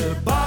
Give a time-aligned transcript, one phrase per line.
[0.00, 0.39] De bouw,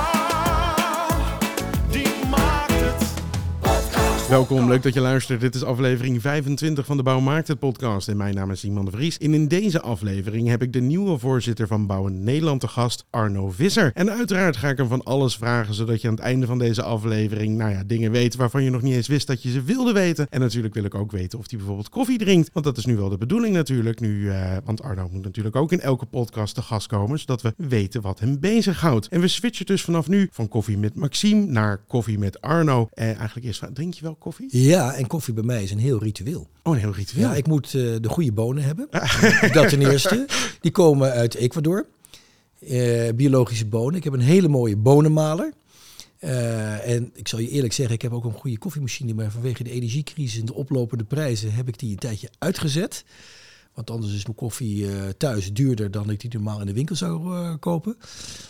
[4.33, 5.41] Welkom, leuk dat je luistert.
[5.41, 8.07] Dit is aflevering 25 van de Bouwmarkt, het podcast.
[8.07, 9.17] En mijn naam is Simon de Vries.
[9.17, 13.49] En in deze aflevering heb ik de nieuwe voorzitter van Bouwen Nederland te gast, Arno
[13.49, 13.91] Visser.
[13.93, 16.83] En uiteraard ga ik hem van alles vragen, zodat je aan het einde van deze
[16.83, 19.93] aflevering, nou ja, dingen weet waarvan je nog niet eens wist dat je ze wilde
[19.93, 20.27] weten.
[20.29, 22.49] En natuurlijk wil ik ook weten of hij bijvoorbeeld koffie drinkt.
[22.53, 23.99] Want dat is nu wel de bedoeling natuurlijk.
[23.99, 27.53] Nu, eh, want Arno moet natuurlijk ook in elke podcast te gast komen, zodat we
[27.57, 29.07] weten wat hem bezighoudt.
[29.07, 32.87] En we switchen dus vanaf nu van koffie met Maxime naar koffie met Arno.
[32.93, 34.47] En eigenlijk eerst, vragen, drink je wel koffie?
[34.49, 36.47] Ja, en koffie bij mij is een heel ritueel.
[36.63, 37.27] Oh, een heel ritueel.
[37.27, 38.87] Ja, ik moet eh, de goede bonen hebben.
[39.53, 40.27] Dat ten eerste.
[40.61, 41.85] Die komen uit Ecuador.
[42.59, 43.95] Eh, biologische bonen.
[43.95, 45.53] Ik heb een hele mooie bonenmaler.
[46.19, 49.13] Eh, en ik zal je eerlijk zeggen, ik heb ook een goede koffiemachine.
[49.13, 53.05] Maar vanwege de energiecrisis en de oplopende prijzen heb ik die een tijdje uitgezet.
[53.73, 54.87] Want anders is mijn koffie
[55.17, 57.97] thuis duurder dan ik die normaal in de winkel zou kopen.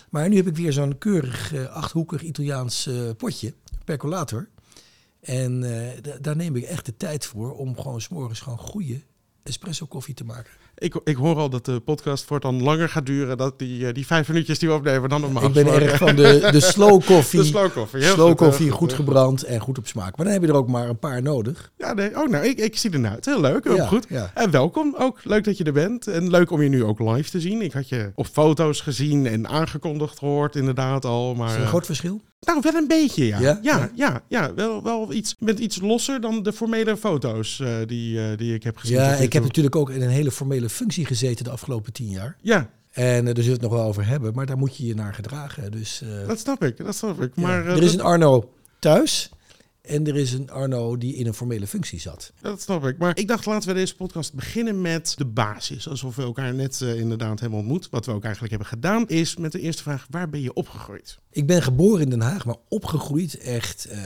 [0.09, 3.53] Maar nu heb ik weer zo'n keurig achthoekig Italiaans potje,
[3.85, 4.47] percolator.
[5.23, 9.01] En eh, da- daar neem ik echt de tijd voor om gewoon s'morgens gewoon goede
[9.43, 10.51] espresso koffie te maken.
[10.77, 13.37] Ik, ik hoor al dat de podcast voortaan langer gaat duren.
[13.37, 15.43] Dat die, eh, die vijf minuutjes die we opnemen dan normaal.
[15.43, 17.39] ik ben erg van de, de slow koffie.
[17.39, 18.01] De slow koffie.
[18.01, 20.15] Slow goed, heel koffie, goed gebrand en goed op smaak.
[20.17, 21.71] Maar dan heb je er ook maar een paar nodig.
[21.77, 22.17] Ja, nee.
[22.21, 23.25] Oh, nou, ik, ik zie ernaar uit.
[23.25, 24.05] Heel leuk, heel Ja, goed.
[24.09, 24.31] ja.
[24.33, 25.19] En welkom ook.
[25.23, 26.07] Leuk dat je er bent.
[26.07, 27.61] En leuk om je nu ook live te zien.
[27.61, 31.35] Ik had je op foto's gezien en aangekondigd gehoord, inderdaad al.
[31.35, 32.21] Maar, Is er een eh, groot verschil?
[32.45, 33.39] Nou, wel een beetje, ja.
[33.39, 33.59] Ja?
[33.61, 38.19] Ja, ja, ja, wel, wel iets, bent iets losser dan de formele foto's eh, die,
[38.19, 38.97] eh, die ik heb gezien.
[38.97, 42.37] Ja, ik heb natuurlijk ook in een hele formele functie gezeten de afgelopen tien jaar.
[42.41, 44.85] Ja, En eh, daar zullen we het nog wel over hebben, maar daar moet je
[44.85, 45.71] je naar gedragen.
[45.71, 47.35] Dus dat snap ik, dat snap ik.
[47.35, 49.29] Maar, er is een Arno thuis
[49.83, 52.31] en er is een Arno die in een formele functie zat.
[52.41, 52.97] Dat snap ik.
[52.97, 55.87] Maar ik dacht, laten we deze podcast beginnen met de basis.
[55.87, 57.89] Alsof we elkaar net eh, inderdaad hebben ontmoet.
[57.89, 61.19] Wat we ook eigenlijk hebben gedaan, is met de eerste vraag: waar ben je opgegroeid?
[61.31, 64.01] Ik ben geboren in Den Haag, maar opgegroeid echt eh,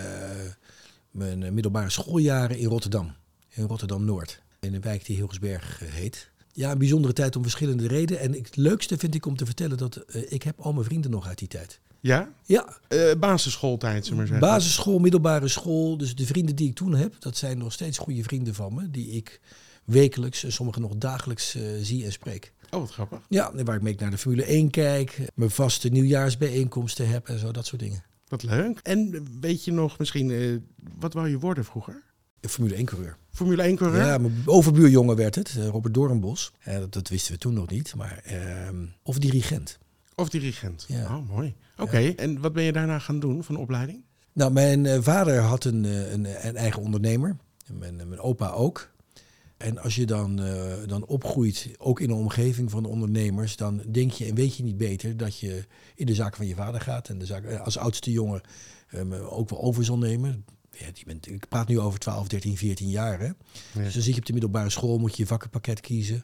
[1.12, 3.16] mijn eh, middelbare schooljaren in Rotterdam.
[3.50, 4.42] In Rotterdam-Noord.
[4.60, 6.32] In een wijk die Hilgersberg heet.
[6.52, 8.22] Ja, een bijzondere tijd om verschillende redenen.
[8.22, 11.28] En het leukste vind ik om te vertellen dat ik heb al mijn vrienden nog
[11.28, 11.80] uit die tijd.
[12.08, 12.30] Ja?
[12.46, 14.48] Ja, Eh, basisschooltijd, zullen maar zeggen.
[14.48, 15.98] basisschool, middelbare school.
[15.98, 18.92] Dus de vrienden die ik toen heb, dat zijn nog steeds goede vrienden van me.
[18.92, 19.40] Die ik
[19.86, 22.54] wekelijks en sommigen nog dagelijks eh, zie en spreek.
[22.70, 23.20] Oh, wat grappig.
[23.30, 25.20] Ja, waar ik mee naar de Formule 1 kijk.
[25.36, 28.04] Mijn vaste nieuwjaarsbijeenkomsten heb en zo, dat soort dingen.
[28.28, 28.80] Wat leuk.
[28.84, 30.56] En weet je nog misschien, eh,
[31.00, 32.04] wat wou je worden vroeger?
[32.42, 33.18] Formule 1 coureur.
[33.32, 34.06] Formule 1 coureur?
[34.06, 36.52] Ja, mijn overbuurjongen werd het, Robert Doornbos.
[36.66, 39.78] Dat, dat wisten we toen nog niet, maar ehm, of dirigent.
[40.20, 40.86] Of dirigent?
[40.88, 41.18] Ja.
[41.18, 41.56] Oh, mooi.
[41.78, 44.04] Oké, en wat ben je daarna gaan doen van opleiding?
[44.34, 47.38] Nou, mijn eh, vader had een, eh, een, een eigen ondernemer.
[47.68, 48.90] En Mijn, mijn opa ook.
[49.58, 54.12] En als je dan, eh, dan opgroeit, ook in een omgeving van ondernemers, dan denk
[54.12, 57.10] je en weet je niet beter dat je in de zaak van je vader gaat.
[57.10, 58.42] En de zaak, eh, als oudste jongen
[58.88, 60.46] eh, ook wel over zal nemen.
[60.72, 63.20] Ja, die bent, ik praat nu over 12, 13, 14 jaar.
[63.20, 63.26] Hè?
[63.26, 63.34] Ja.
[63.74, 66.24] Dus dan zit je op de middelbare school, moet je je vakkenpakket kiezen.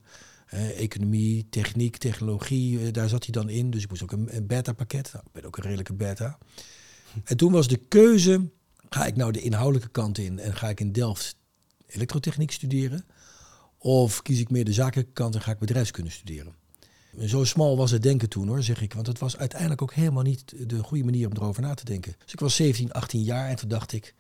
[0.53, 3.69] Eh, economie, techniek, technologie, eh, daar zat hij dan in.
[3.69, 5.09] Dus ik moest ook een, beta-pakket.
[5.14, 6.38] Nou, ik ben ook een redelijke beta.
[7.24, 8.50] En toen was de keuze,
[8.90, 11.36] ga ik nou de inhoudelijke kant in en ga ik in Delft
[11.88, 13.06] elektrotechniek studeren?
[13.78, 16.56] Of kies ik meer de zakelijke kant en ga ik bedrijfskunde studeren?
[17.18, 18.94] En Zo smal was het denken toen hoor, zeg ik.
[18.94, 22.16] Want het was uiteindelijk ook helemaal niet de goede manier om erover na te denken.
[22.24, 24.16] Dus ik was 17, 18 jaar en toen dacht ik,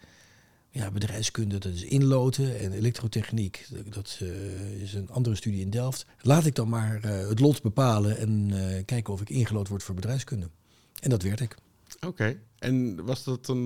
[0.73, 2.59] ja, bedrijfskunde, dat is inloten.
[2.59, 6.05] En elektrotechniek, dat eh, is een andere studie in Delft.
[6.21, 9.83] Laat ik dan maar eh, het lot bepalen en eh, kijken of ik ingelood word
[9.83, 10.49] voor bedrijfskunde.
[11.01, 11.55] En dat werd ik.
[12.05, 12.37] Oké.
[12.59, 13.65] En was dat een,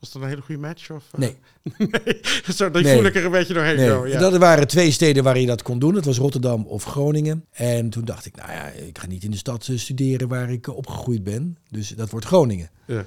[0.00, 0.90] was dat een hele goede match?
[0.90, 1.04] Of?
[1.16, 1.36] Nee.
[1.78, 2.20] nee.
[2.54, 2.94] Zo, dat Nee.
[2.96, 3.76] voel ik er een beetje doorheen.
[3.76, 4.18] Nee, ja.
[4.18, 5.94] dat waren twee steden waar je dat kon doen.
[5.94, 7.44] Het was Rotterdam of Groningen.
[7.50, 10.68] En toen dacht ik, nou ja, ik ga niet in de stad studeren waar ik
[10.68, 11.56] opgegroeid ben.
[11.70, 12.70] Dus dat wordt Groningen.
[12.86, 13.04] Ja.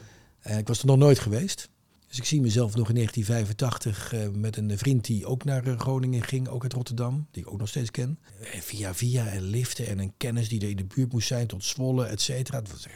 [0.58, 1.70] Ik was er nog nooit geweest.
[2.08, 5.80] Dus ik zie mezelf nog in 1985 eh, met een vriend die ook naar eh,
[5.80, 8.20] Groningen ging, ook uit Rotterdam, die ik ook nog steeds ken.
[8.42, 11.64] Via via en liften en een kennis die er in de buurt moest zijn tot
[11.64, 12.62] Zwolle, et cetera.
[12.62, 12.88] Dat was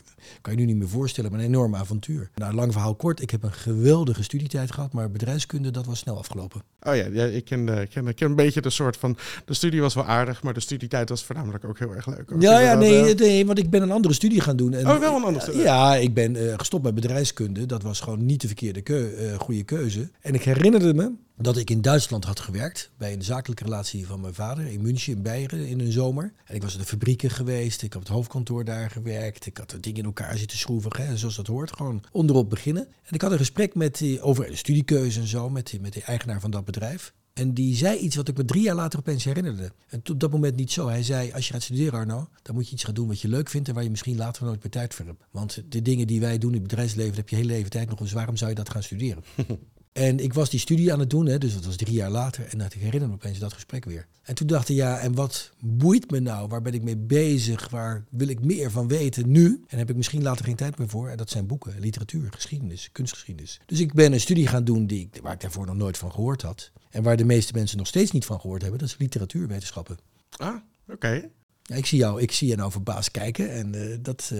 [0.41, 2.29] kan je nu niet meer voorstellen, maar een enorm avontuur.
[2.35, 6.17] Nou, lang verhaal kort, ik heb een geweldige studietijd gehad, maar bedrijfskunde, dat was snel
[6.17, 6.61] afgelopen.
[6.81, 9.17] Oh ja, ja ik, ken, ik, ken, ik ken een beetje de soort van...
[9.45, 12.29] De studie was wel aardig, maar de studietijd was voornamelijk ook heel erg leuk.
[12.29, 12.41] hoor.
[12.41, 14.73] Ja, ja nee, nee, want ik ben een andere studie gaan doen.
[14.73, 15.61] En, Oh, wel een andere studie.
[15.61, 17.65] Ja, ik ben gestopt met bedrijfskunde.
[17.65, 20.11] Dat was gewoon niet de verkeerde eh, goede keuze.
[20.21, 22.91] En ik herinnerde me dat ik in Duitsland had gewerkt.
[22.97, 26.33] Bij een zakelijke relatie van mijn vader in München, in Beieren, in een zomer.
[26.45, 27.81] En ik was in de fabrieken geweest.
[27.81, 29.45] Ik heb het hoofdkantoor daar gewerkt.
[29.45, 30.91] Ik had er dingen in elkaar zitten schroeven.
[30.97, 31.75] Hè, zoals dat hoort.
[31.75, 32.87] Gewoon onderop beginnen.
[33.03, 35.49] En ik had een gesprek met die, over de studiekeuze en zo.
[35.49, 37.13] Met die, met de eigenaar van dat bedrijf.
[37.33, 39.71] En die zei iets wat ik me drie jaar later opeens herinnerde.
[39.87, 40.87] En tot dat moment niet zo.
[40.87, 43.27] Hij zei, als je gaat studeren Arno, dan moet je iets gaan doen wat je
[43.27, 45.23] leuk vindt en waar je misschien later nooit meer tijd voor hebt.
[45.31, 47.99] Want de dingen die wij doen in het bedrijfsleven, heb je hele leven tijd nog
[47.99, 48.11] eens.
[48.11, 49.23] Waarom zou je dat gaan studeren?
[49.91, 52.45] En ik was die studie aan het doen, hè, dus dat was drie jaar later.
[52.45, 54.07] En dat ik herinner me opeens dat gesprek weer.
[54.21, 56.47] En toen dacht ik, ja, en wat boeit me nou?
[56.47, 57.69] Waar ben ik mee bezig?
[57.69, 59.63] Waar wil ik meer van weten nu?
[59.67, 61.09] En heb ik misschien later geen tijd meer voor.
[61.09, 63.59] En dat zijn boeken, literatuur, geschiedenis, kunstgeschiedenis.
[63.65, 66.11] Dus ik ben een studie gaan doen die ik, waar ik daarvoor nog nooit van
[66.11, 66.71] gehoord had.
[66.89, 68.79] En waar de meeste mensen nog steeds niet van gehoord hebben.
[68.79, 69.97] Dat is literatuurwetenschappen.
[70.37, 70.55] Ah,
[70.87, 71.29] oké.
[71.77, 73.51] Ik, zie jou, ik zie je nou verbaasd kijken.
[73.51, 74.39] En eh, dat, eh,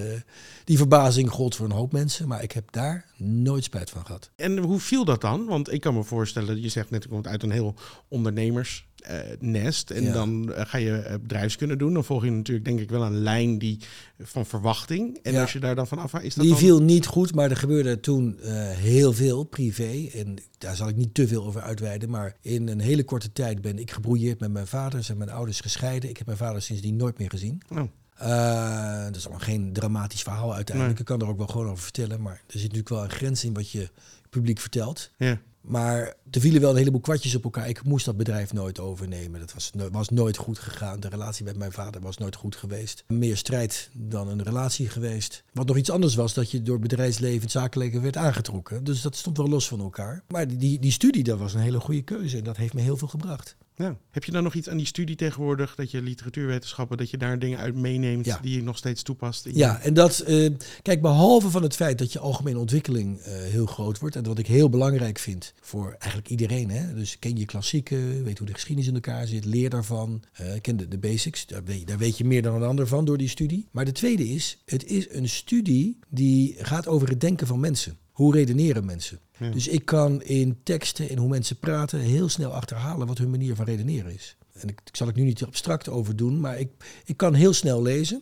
[0.63, 2.28] die verbazing gold voor een hoop mensen.
[2.28, 4.31] Maar ik heb daar nooit spijt van gehad.
[4.36, 5.45] En hoe viel dat dan?
[5.45, 7.75] Want ik kan me voorstellen, je zegt net, komt uit een heel
[8.07, 9.89] ondernemers eh, nest.
[9.92, 10.12] En Ja.
[10.13, 11.94] dan eh, ga je eh, bedrijfskunde doen.
[11.94, 13.77] Dan volg je natuurlijk denk ik wel een lijn die,
[14.19, 15.19] van verwachting.
[15.24, 15.42] En Ja.
[15.42, 16.62] als je daar dan van af is dat Die dan...
[16.62, 18.38] viel niet goed, maar er gebeurde toen
[18.75, 20.09] heel veel privé.
[20.13, 22.09] En daar zal ik niet te veel over uitweiden.
[22.09, 25.03] Maar in een hele korte tijd ben ik gebrouilleerd met mijn vader.
[25.03, 26.09] Zijn mijn ouders gescheiden.
[26.09, 27.62] Ik heb mijn vader sindsdien nooit meer gezien.
[27.69, 27.80] Oh,
[28.18, 31.00] Eh, dat is allemaal geen dramatisch verhaal uiteindelijk.
[31.00, 32.21] Ik kan er ook wel gewoon over vertellen.
[32.21, 33.89] Maar er zit natuurlijk wel een grens in wat je
[34.30, 35.12] publiek vertelt.
[35.18, 35.42] ja.
[35.62, 37.69] Maar er vielen wel een heleboel kwartjes op elkaar.
[37.69, 39.40] Ik moest dat bedrijf nooit overnemen.
[39.40, 41.00] Dat was, was nooit goed gegaan.
[41.00, 43.04] De relatie met mijn vader was nooit goed geweest.
[43.08, 45.44] Meer strijd dan een relatie geweest.
[45.54, 48.84] Wat nog iets anders was, dat je door bedrijfsleven, het zakelijke werd aangetrokken.
[48.84, 50.24] Dus dat stond wel los van elkaar.
[50.28, 52.38] Maar die, die studie, dat was een hele goede keuze.
[52.38, 53.56] En dat heeft me heel veel gebracht.
[53.75, 53.97] Ja.
[54.12, 57.39] Heb je dan nog iets aan die studie tegenwoordig, dat je literatuurwetenschappen, dat je daar
[57.39, 58.39] dingen uit meeneemt Ja.
[58.41, 59.45] die je nog steeds toepast?
[59.45, 60.50] In Ja, en dat, eh,
[60.81, 64.15] kijk, behalve van het feit dat je algemene ontwikkeling eh, heel groot wordt.
[64.15, 66.69] En wat ik heel belangrijk vind voor eigenlijk iedereen.
[66.69, 66.94] Hè?
[66.94, 70.24] Dus ken je klassieken, weet hoe de geschiedenis in elkaar zit, leer daarvan.
[70.33, 73.06] eh, ken de, de basics, daar weet, daar weet je meer dan een ander van
[73.06, 73.67] door die studie.
[73.71, 77.97] Maar de tweede is, het is een studie die gaat over het denken van mensen.
[78.12, 79.19] Hoe redeneren mensen?
[79.49, 83.55] Dus ik kan in teksten en hoe mensen praten heel snel achterhalen wat hun manier
[83.55, 84.38] van redeneren is.
[84.53, 86.69] En ik, ik zal ik nu niet abstract over doen, maar ik,
[87.05, 88.21] ik kan heel snel lezen.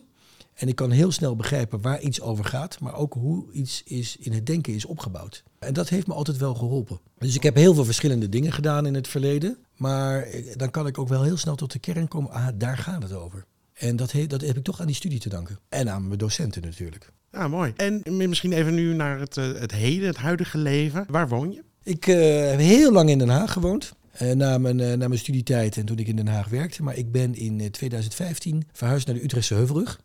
[0.54, 4.16] En ik kan heel snel begrijpen waar iets over gaat, maar ook hoe iets is
[4.16, 5.42] in het denken is opgebouwd.
[5.58, 7.00] En dat heeft me altijd wel geholpen.
[7.18, 10.98] Dus ik heb heel veel verschillende dingen gedaan in het verleden, maar dan kan ik
[10.98, 13.44] ook wel heel snel tot de kern komen, ah, daar gaat het over.
[13.72, 15.58] En dat, dat heb ik toch aan die studie te danken.
[15.68, 17.12] En aan mijn docenten natuurlijk.
[17.32, 17.72] Ja, mooi.
[17.76, 21.04] En misschien even nu naar het, eh, het heden, het huidige leven.
[21.08, 21.62] Waar woon je?
[21.82, 23.92] Ik eh, heb heel lang in Den Haag gewoond.
[24.12, 26.82] eh, na, mijn, na mijn studietijd en toen ik in Den Haag werkte.
[26.82, 30.00] Maar ik ben in eh, 2015 verhuisd naar de Utrechtse Heuvelrug.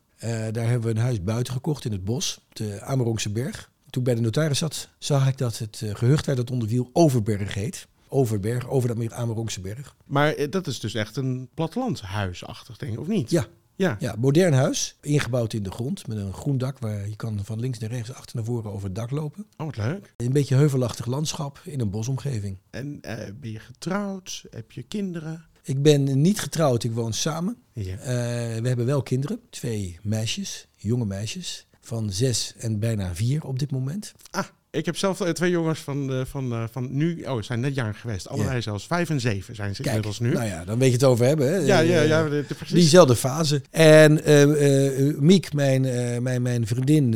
[0.51, 3.69] Daar hebben we een huis buiten gekocht in het bos, op de Amerongse berg.
[3.89, 6.67] Toen ik bij de notaris zat, zag ik dat het eh, gehucht waar dat onder
[6.67, 7.87] viel Overberg heet.
[8.07, 9.95] Overberg, over de Amerongse berg.
[10.05, 13.29] Maar dat is dus echt een plattelandshuisachtig ding, of niet?
[13.29, 13.45] Ja,
[13.75, 13.95] Ja.
[13.99, 17.59] ja, modern huis, ingebouwd in de grond met een groen dak waar je kan van
[17.59, 19.45] links naar rechts, achter naar voren over het dak lopen.
[19.57, 20.13] Oh, wat leuk.
[20.17, 22.57] Een beetje heuvelachtig landschap in een bosomgeving.
[22.69, 24.45] En eh, ben je getrouwd?
[24.49, 25.45] Heb je kinderen?
[25.63, 27.57] Ik ben niet getrouwd, ik woon samen.
[27.73, 27.97] Ja.
[27.97, 33.59] Eh, we hebben wel kinderen, twee meisjes, jonge meisjes, van zes en bijna vier op
[33.59, 34.13] dit moment.
[34.31, 34.45] Ah,
[34.75, 37.75] ik heb zelf twee jongens van, eh, van, eh, van nu, oh, ze zijn net
[37.75, 38.27] jarig geweest.
[38.29, 40.33] Allebei zelfs vijf en zeven zijn ze Kijk, inmiddels nu.
[40.33, 41.47] nou ja, dan weet je het over hebben.
[41.47, 41.55] Hè?
[41.57, 42.75] ja, ja, Eh, ja, de- de- precies.
[42.75, 43.61] Diezelfde fase.
[43.71, 45.81] En eh, Miek, mijn,
[46.23, 47.11] mijn, mijn vriendin,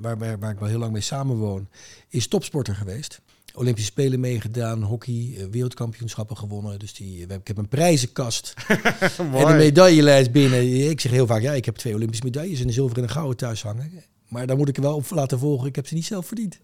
[0.00, 1.68] waar, waar, waar ik wel heel lang mee samenwoon,
[2.08, 3.20] is topsporter geweest.
[3.56, 6.78] Olympische Spelen meegedaan, hockey, wereldkampioenschappen gewonnen.
[6.78, 8.54] Dus die, ik heb een prijzenkast
[9.18, 10.88] en een medaillelijst binnen.
[10.90, 13.14] Ik zeg heel vaak, ja, ik heb twee Olympische medailles en een zilveren en een
[13.14, 13.90] gouden thuis hangen.
[14.34, 15.68] Maar daar moet ik er wel op laten volgen.
[15.68, 16.58] Ik heb ze niet zelf verdiend.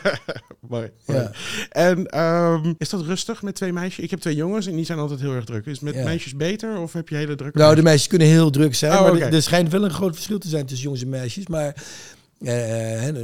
[0.68, 0.90] Mooi.
[1.06, 1.30] Ja.
[1.70, 4.04] En ehm, is dat rustig met twee meisjes?
[4.04, 5.66] Ik heb twee jongens en die zijn altijd heel erg druk.
[5.66, 6.04] Is het met Ja.
[6.04, 8.06] meisjes beter of heb je hele drukke Nou, de meisjes?
[8.08, 8.92] kunnen heel druk zijn.
[8.92, 11.46] Oh, maar er- schijnt wel een groot verschil te zijn tussen jongens en meisjes.
[11.46, 11.74] Maar,
[12.40, 13.16] eh, eh,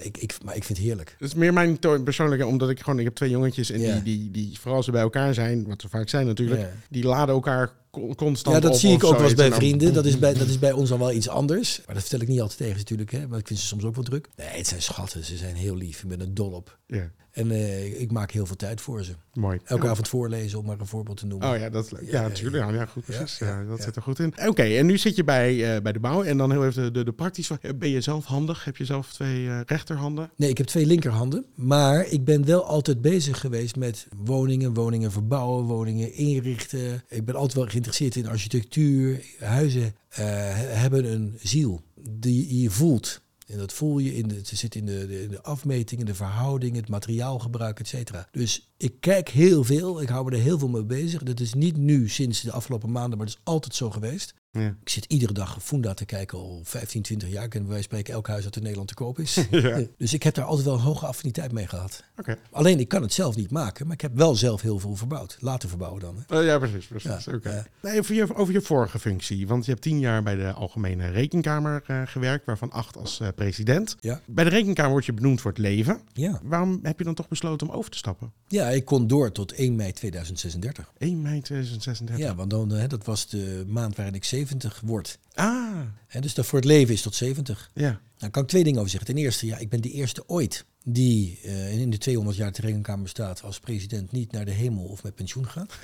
[0.00, 1.14] ik, ik, maar ik vind het heerlijk.
[1.18, 3.92] Het is meer mijn persoonlijke, omdat ik gewoon, ik heb twee jongetjes en Ja.
[3.94, 6.68] die, die, die, vooral als ze bij elkaar zijn, wat ze vaak zijn natuurlijk, Ja.
[6.90, 7.70] die laden elkaar
[8.16, 9.92] constant Ja, dat op zie ik ook wel eens bij dan- vrienden.
[9.92, 11.82] Dat is bij, dat is bij ons dan wel iets anders.
[11.86, 13.10] Maar dat vertel ik niet altijd tegen natuurlijk.
[13.10, 14.28] Hè, want ik vind ze soms ook wel druk.
[14.36, 15.24] Nee, het zijn schatten.
[15.24, 16.02] Ze zijn heel lief.
[16.02, 16.78] Ik ben er dol op.
[16.86, 19.12] Ja, En eh, ik maak heel veel tijd voor ze.
[19.32, 19.58] mooi.
[19.64, 19.90] Elke Ja.
[19.90, 21.50] avond voorlezen, om maar een voorbeeld te noemen.
[21.52, 22.10] Oh ja, dat is leuk.
[22.10, 22.64] Ja, natuurlijk.
[22.64, 23.38] Ja, ja, goed, precies.
[23.68, 24.34] dat zit er goed in.
[24.46, 26.90] Oké, en nu zit je bij, eh, bij de bouw en dan heel even de,
[26.90, 27.58] de, de praktische.
[27.76, 28.64] Ben je zelf handig?
[28.64, 30.30] Heb je zelf twee eh, rechterhanden?
[30.36, 31.44] Nee, ik heb twee linkerhanden.
[31.54, 37.02] Maar ik ben wel altijd bezig geweest met woningen, woningen verbouwen, woningen inrichten.
[37.08, 39.24] Ik ben altijd wel geïnteresseerd in architectuur.
[39.38, 43.20] Huizen eh, he- hebben een ziel die je voelt.
[43.46, 46.80] En dat voel je in de, het zit in de, de, de afmetingen, de verhoudingen,
[46.80, 48.28] het materiaalgebruik, et cetera.
[48.32, 51.22] Dus ik kijk heel veel, ik hou me er heel veel mee bezig.
[51.22, 54.34] Dat is niet nu sinds de afgelopen maanden, maar dat is altijd zo geweest.
[54.52, 54.76] Ja.
[54.82, 57.48] Ik zit iedere dag Funda te kijken, al 15, 20 jaar.
[57.48, 59.34] Wijze van spreken elk huis dat in Nederland te koop is.
[59.50, 59.82] Ja.
[59.96, 62.04] Dus ik heb daar altijd wel een hoge affiniteit mee gehad.
[62.50, 65.36] Alleen ik kan het zelf niet maken, maar ik heb wel zelf heel veel verbouwd.
[65.40, 66.24] Laten verbouwen dan.
[66.26, 66.40] Hè.
[66.40, 66.86] Eh, ja, precies.
[66.86, 67.24] precies.
[67.42, 67.66] Ja.
[67.82, 69.46] Nee, over, je, over je vorige functie.
[69.46, 73.28] Want je hebt tien jaar bij de Algemene Rekenkamer eh, gewerkt, waarvan acht als eh,
[73.34, 73.96] president.
[74.00, 74.20] Ja.
[74.26, 76.00] Bij de Rekenkamer word je benoemd voor het leven.
[76.12, 76.40] Ja.
[76.42, 78.32] Waarom heb je dan toch besloten om over te stappen?
[78.48, 80.92] ja, ik kon door tot 1 mei 2036.
[80.98, 82.26] 1 mei 2036.
[82.26, 85.18] Ja, want dan, dat was de maand waarin ik 70 word.
[85.34, 85.80] Ah,
[86.20, 87.70] dus dat voor het leven is tot 70.
[87.74, 88.00] ja.
[88.16, 89.14] Daar kan ik twee dingen over zeggen.
[89.14, 93.02] Ten eerste, ja, ik ben de eerste ooit die eh, in de 200 jaar Rekenkamer
[93.02, 95.74] bestaat als president niet naar de hemel of met pensioen gaat.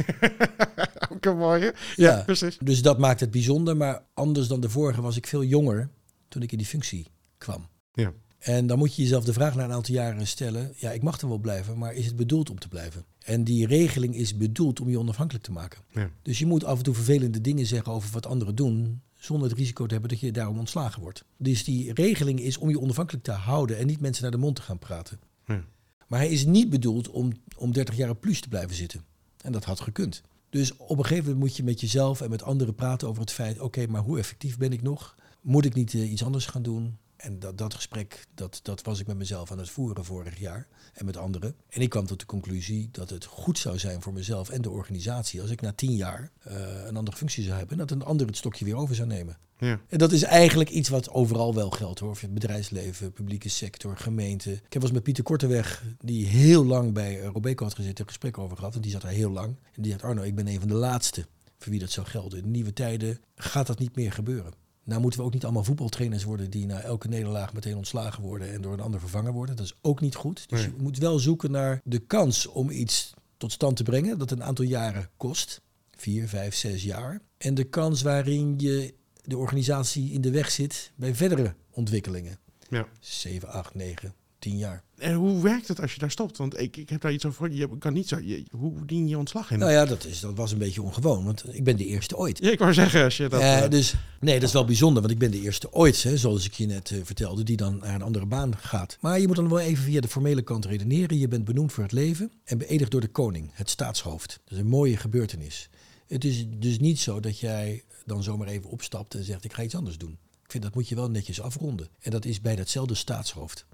[1.13, 1.75] Ook een mooie.
[1.97, 2.23] Ja, Ja.
[2.23, 2.59] precies.
[2.63, 3.77] Dus dat maakt het bijzonder.
[3.77, 5.89] Maar anders dan de vorige was ik veel jonger
[6.29, 7.07] toen ik in die functie
[7.39, 7.69] kwam.
[7.93, 8.13] Ja.
[8.39, 10.73] En dan moet je jezelf de vraag na een aantal jaren stellen.
[10.77, 13.05] Ja, ik mag er wel blijven, maar is het bedoeld om te blijven?
[13.25, 15.81] En die regeling is bedoeld om je onafhankelijk te maken.
[15.93, 16.11] Ja.
[16.23, 19.59] Dus je moet af en toe vervelende dingen zeggen over wat anderen doen, zonder het
[19.59, 21.25] risico te hebben dat je daarom ontslagen wordt.
[21.37, 24.57] Dus die regeling is om je onafhankelijk te houden en niet mensen naar de mond
[24.57, 25.19] te gaan praten.
[25.47, 25.65] Ja.
[26.07, 29.05] Maar hij is niet bedoeld om, om 30 jaar plus te blijven zitten.
[29.43, 30.23] En dat had gekund.
[30.51, 33.33] Dus op een gegeven moment moet je met jezelf en met anderen praten over het
[33.33, 35.15] feit: oké, maar hoe effectief ben ik nog?
[35.41, 36.99] Moet ik niet eh, iets anders gaan doen?
[37.19, 40.67] En dat, dat gesprek, dat, dat was ik met mezelf aan het voeren vorig jaar
[40.93, 41.55] en met anderen.
[41.69, 44.71] En ik kwam tot de conclusie dat het goed zou zijn voor mezelf en de
[44.71, 48.05] organisatie als ik na tien jaar eh, een andere functie zou hebben en dat een
[48.05, 49.39] ander het stokje weer over zou nemen.
[49.59, 49.81] Ja.
[49.89, 52.11] En dat is eigenlijk iets wat overal wel geldt hoor.
[52.11, 54.53] Of je het bedrijfsleven, publieke sector, gemeente.
[54.53, 58.01] Ik heb wel eens met Pieter Korteweg, die heel lang bij eh, Robeco had gezeten,
[58.01, 58.75] een gesprek over gehad.
[58.75, 59.57] En die zat daar heel lang.
[59.73, 61.27] En die zei, Arno, ik ben een van de laatste
[61.59, 62.39] voor wie dat zou gelden.
[62.39, 64.53] In nieuwe tijden gaat dat niet meer gebeuren.
[64.89, 68.53] Nou moeten we ook niet allemaal voetbaltrainers worden die na elke nederlaag meteen ontslagen worden
[68.53, 69.57] en door een ander vervangen worden.
[69.57, 70.49] Dat is ook niet goed.
[70.49, 70.71] Dus Nee.
[70.77, 74.43] je moet wel zoeken naar de kans om iets tot stand te brengen dat een
[74.45, 75.61] aantal jaren kost.
[75.97, 77.21] Vier, vijf, zes jaar.
[77.39, 82.39] En de kans waarin je de organisatie in de weg zit bij verdere ontwikkelingen.
[82.69, 82.87] ja.
[83.01, 84.83] 7, 8, 9, 10 jaar.
[84.97, 86.37] En hoe werkt het als je daar stopt?
[86.37, 87.53] Want ik, ik heb daar iets over.
[87.53, 88.19] Je kan niet zo.
[88.21, 89.59] Je, hoe dien je ontslag in?
[89.59, 92.39] Nou ja, dat, is, dat was een beetje ongewoon, want ik ben de eerste ooit.
[92.39, 93.41] Ja, ik wou zeggen, als je dat.
[93.41, 96.45] Eh, dus nee, dat is wel bijzonder, want ik ben de eerste ooit, hè, zoals
[96.45, 98.97] ik je net eh, vertelde, die dan naar een andere baan gaat.
[99.01, 101.19] Maar je moet dan wel even via de formele kant redeneren.
[101.19, 104.41] Je bent benoemd voor het leven en beëdigd door de koning, het staatshoofd.
[104.45, 105.69] Dat is een mooie gebeurtenis.
[106.07, 109.63] Het is dus niet zo dat jij dan zomaar even opstapt en zegt: Ik ga
[109.63, 110.19] iets anders doen.
[110.43, 111.89] Ik vind dat moet je wel netjes afronden.
[112.01, 113.67] En dat is bij datzelfde staatshoofd.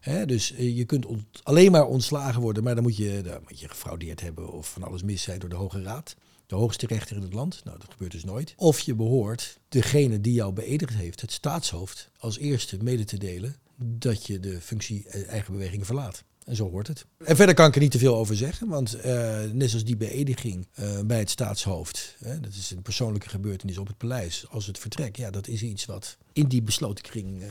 [0.00, 0.24] Ja.
[0.24, 1.06] Dus eh, je kunt
[1.42, 4.82] alleen maar ontslagen worden, maar dan moet, je, dan moet je gefraudeerd hebben of van
[4.82, 6.16] alles mis zijn door de Hoge Raad.
[6.46, 7.60] De hoogste rechter in het land.
[7.64, 8.54] Nou, dat gebeurt dus nooit.
[8.56, 13.56] Of je behoort degene die jou beëdigd heeft, het staatshoofd, als eerste mede te delen
[13.76, 16.24] dat je de functie eh, eigen beweging verlaat.
[16.44, 17.06] En zo hoort het.
[17.24, 19.96] En verder kan ik er niet te veel over zeggen, want eh, net zoals die
[19.96, 20.66] beëdiging
[21.06, 25.16] bij het staatshoofd, hè, dat is een persoonlijke gebeurtenis op het paleis, als het vertrek,
[25.16, 27.48] ja, dat is iets wat in die besloten kring eh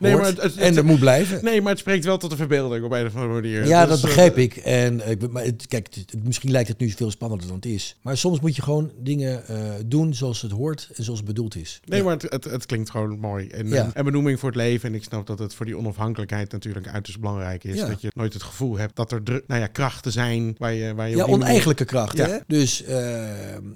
[0.00, 1.44] Nee, maar het- het- en er moet blijven.
[1.44, 3.66] Nee, maar het spreekt wel tot de verbeelding op een of andere manier.
[3.66, 4.56] Ja, Dus, dat eh, begrijp ik.
[4.56, 7.56] En eh, ik ben- maar het, kijk, het- misschien lijkt het nu veel spannender dan
[7.56, 7.96] het is.
[8.02, 9.42] Maar soms moet je gewoon dingen
[9.86, 11.80] doen zoals het hoort en zoals het bedoeld is.
[11.84, 12.04] Nee, Ja.
[12.04, 13.48] maar het, klinkt gewoon mooi.
[13.48, 13.90] En, Ja.
[13.94, 14.88] en benoeming voor het leven.
[14.88, 17.76] En ik snap dat het voor die onafhankelijkheid natuurlijk uiterst belangrijk is.
[17.76, 17.86] Ja.
[17.86, 21.08] Dat je nooit het gevoel hebt dat er nou ja, krachten zijn waar je, waar
[21.08, 22.26] je Ja, oneigenlijke krachten.
[22.28, 22.32] Ja.
[22.34, 22.38] Hè?
[22.46, 22.84] Dus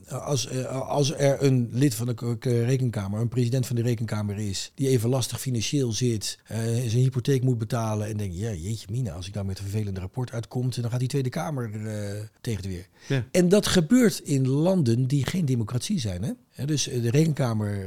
[0.09, 4.89] als, als er een lid van de rekenkamer, een president van de rekenkamer is, die
[4.89, 9.27] even lastig financieel zit, eh, zijn hypotheek moet betalen en denkt, ja jeetje mina, als
[9.27, 12.69] ik daar met een vervelende rapport uitkom, dan gaat die Tweede Kamer eh, tegen de
[12.69, 12.89] weer.
[13.09, 13.27] Ja.
[13.31, 16.23] En dat gebeurt in landen die geen democratie zijn.
[16.51, 16.65] Hè?
[16.65, 17.87] Dus eh, de rekenkamer,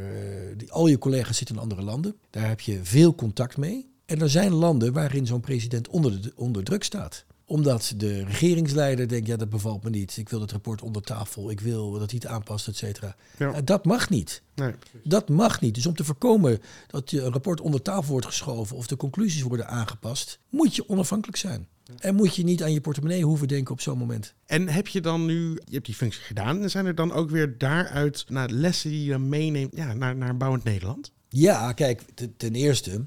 [0.58, 3.90] die, al je collega's zitten in andere landen, daar heb je veel contact mee.
[4.06, 9.08] En er zijn landen waarin zo'n president onder, de, onder druk staat omdat de regeringsleider
[9.08, 10.18] denkt, ja, dat bevalt me niet.
[10.18, 11.50] Ik wil het rapport onder tafel.
[11.50, 13.16] Ik wil dat hij het aanpast, et cetera.
[13.38, 13.52] Ja.
[13.52, 14.42] Ja, Dat mag niet.
[14.56, 14.72] Nee.
[15.04, 15.76] Dat mag niet.
[15.76, 19.42] Dus om te voorkomen dat je een rapport onder tafel wordt geschoven of de conclusies
[19.42, 21.68] worden aangepast, moet je onafhankelijk zijn.
[22.00, 24.34] En moet je niet aan je portemonnee hoeven denken op zo'n moment.
[24.46, 27.30] En heb je dan nu, je hebt die functie gedaan, en zijn er dan ook
[27.30, 31.12] weer daaruit naar lessen die je meeneemt ja, naar, naar Bouwend Nederland?
[31.30, 33.06] Ja, kijk, te- ten eerste,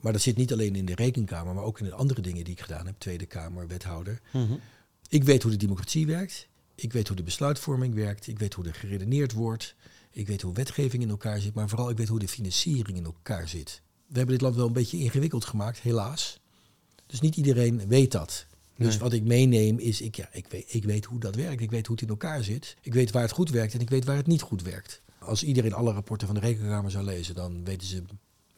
[0.00, 2.52] maar dat zit niet alleen in de rekenkamer, maar ook in de andere dingen die
[2.52, 4.20] ik gedaan heb, Tweede Kamer, wethouder.
[5.08, 6.48] Ik weet hoe de democratie werkt.
[6.74, 8.26] Ik weet hoe de besluitvorming werkt.
[8.26, 9.74] Ik weet hoe er geredeneerd wordt.
[10.10, 11.54] Ik weet hoe wetgeving in elkaar zit.
[11.54, 13.82] Maar vooral, ik weet hoe de financiering in elkaar zit.
[14.06, 16.40] We hebben dit land wel een beetje ingewikkeld gemaakt, helaas.
[17.06, 18.46] Dus niet iedereen weet dat.
[18.76, 21.60] Dus wat ik meeneem is, ik, ja, ik, weet, ik weet hoe dat werkt.
[21.60, 22.76] Ik weet hoe het in elkaar zit.
[22.82, 25.02] Ik weet waar het goed werkt en ik weet waar het niet goed werkt.
[25.18, 28.04] Als iedereen alle rapporten van de Rekenkamer zou lezen, dan weten ze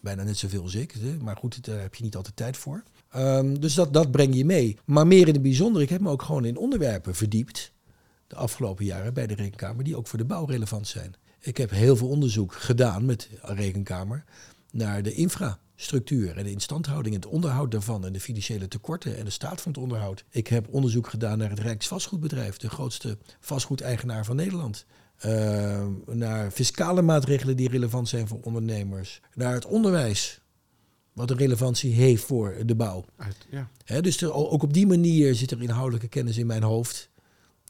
[0.03, 0.95] bijna net zoveel als ik.
[1.21, 2.83] Maar goed, daar heb je niet altijd tijd voor.
[3.11, 4.79] Ehm, dus dat, dat breng je mee.
[4.85, 7.73] Maar meer in het bijzonder, ik heb me ook gewoon in onderwerpen verdiept.
[8.27, 11.15] De afgelopen jaren bij de Rekenkamer, die ook voor de bouw relevant zijn.
[11.41, 14.25] Ik heb heel veel onderzoek gedaan met de Rekenkamer
[14.71, 19.31] naar de infrastructuur en de instandhouding het onderhoud daarvan en de financiële tekorten en de
[19.31, 20.25] staat van het onderhoud.
[20.31, 24.87] Ik heb onderzoek gedaan naar het Rijksvastgoedbedrijf, de grootste vastgoedeigenaar van Nederland.
[25.27, 29.21] Uh, naar fiscale maatregelen die relevant zijn voor ondernemers.
[29.35, 30.41] Naar het onderwijs,
[31.13, 33.05] wat een relevantie heeft voor de bouw.
[33.17, 33.69] Uit, ja.
[33.85, 37.11] Hè, dus er, ook op die manier zit er inhoudelijke kennis in mijn hoofd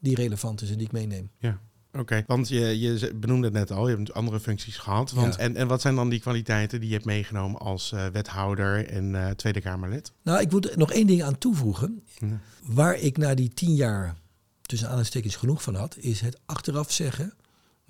[0.00, 1.30] die relevant is en die ik meeneem.
[1.38, 1.60] Ja.
[1.98, 5.12] Oké, want je, je benoemde het net al, je hebt andere functies gehad.
[5.12, 5.40] Want, Ja.
[5.40, 9.14] en, en wat zijn dan die kwaliteiten die je hebt meegenomen als eh, wethouder en
[9.14, 10.12] eh, Tweede Kamerlid?
[10.22, 12.02] Nou, ik moet er nog één ding aan toevoegen.
[12.18, 12.40] Ja.
[12.62, 14.16] Waar ik na die tien jaar
[14.62, 17.32] tussen aanhalingstekens genoeg van had, is het achteraf zeggen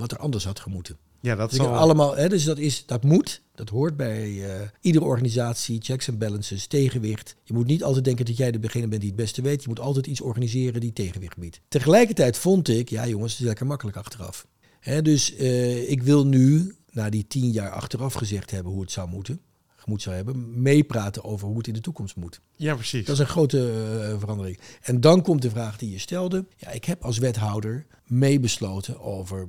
[0.03, 0.97] wat er anders had gemoeten.
[1.21, 1.75] Ja, dat Dus, zal...
[1.75, 6.19] allemaal, hè, dus dat, is, dat moet, dat hoort bij eh, iedere organisatie, checks en
[6.19, 7.37] balances, tegenwicht.
[7.45, 9.63] Je moet niet altijd denken dat jij degene bent die het beste weet.
[9.63, 11.61] Je moet altijd iets organiseren die tegenwicht biedt.
[11.69, 14.47] Tegelijkertijd vond ik, ja jongens, het is lekker makkelijk achteraf.
[14.81, 18.91] Hè, dus eh, ik wil nu, na die tien jaar achteraf gezegd hebben hoe het
[18.91, 19.41] zou moeten,
[19.85, 22.41] moet zou hebben, meepraten over hoe het in de toekomst moet.
[22.57, 23.07] Ja, precies.
[23.07, 23.59] Dat is een grote
[24.03, 24.59] eh, verandering.
[24.83, 26.45] En dan komt de vraag die je stelde.
[26.57, 29.49] Ja, ik heb als wethouder meebesloten over,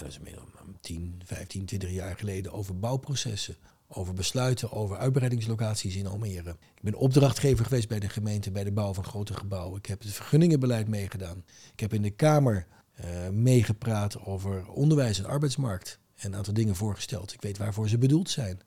[0.00, 0.44] dat is inmiddels
[0.80, 3.56] 10, 15, 20 jaar geleden, over bouwprocessen.
[3.92, 6.50] Over besluiten over uitbreidingslocaties in Almere.
[6.50, 9.78] Ik ben opdrachtgever geweest bij de gemeente bij de bouw van grote gebouwen.
[9.78, 11.44] Ik heb het vergunningenbeleid meegedaan.
[11.72, 15.98] Ik heb in de Kamer eh, meegepraat over onderwijs en arbeidsmarkt.
[16.16, 17.32] En een aantal dingen voorgesteld.
[17.32, 18.60] Ik weet waarvoor ze bedoeld zijn.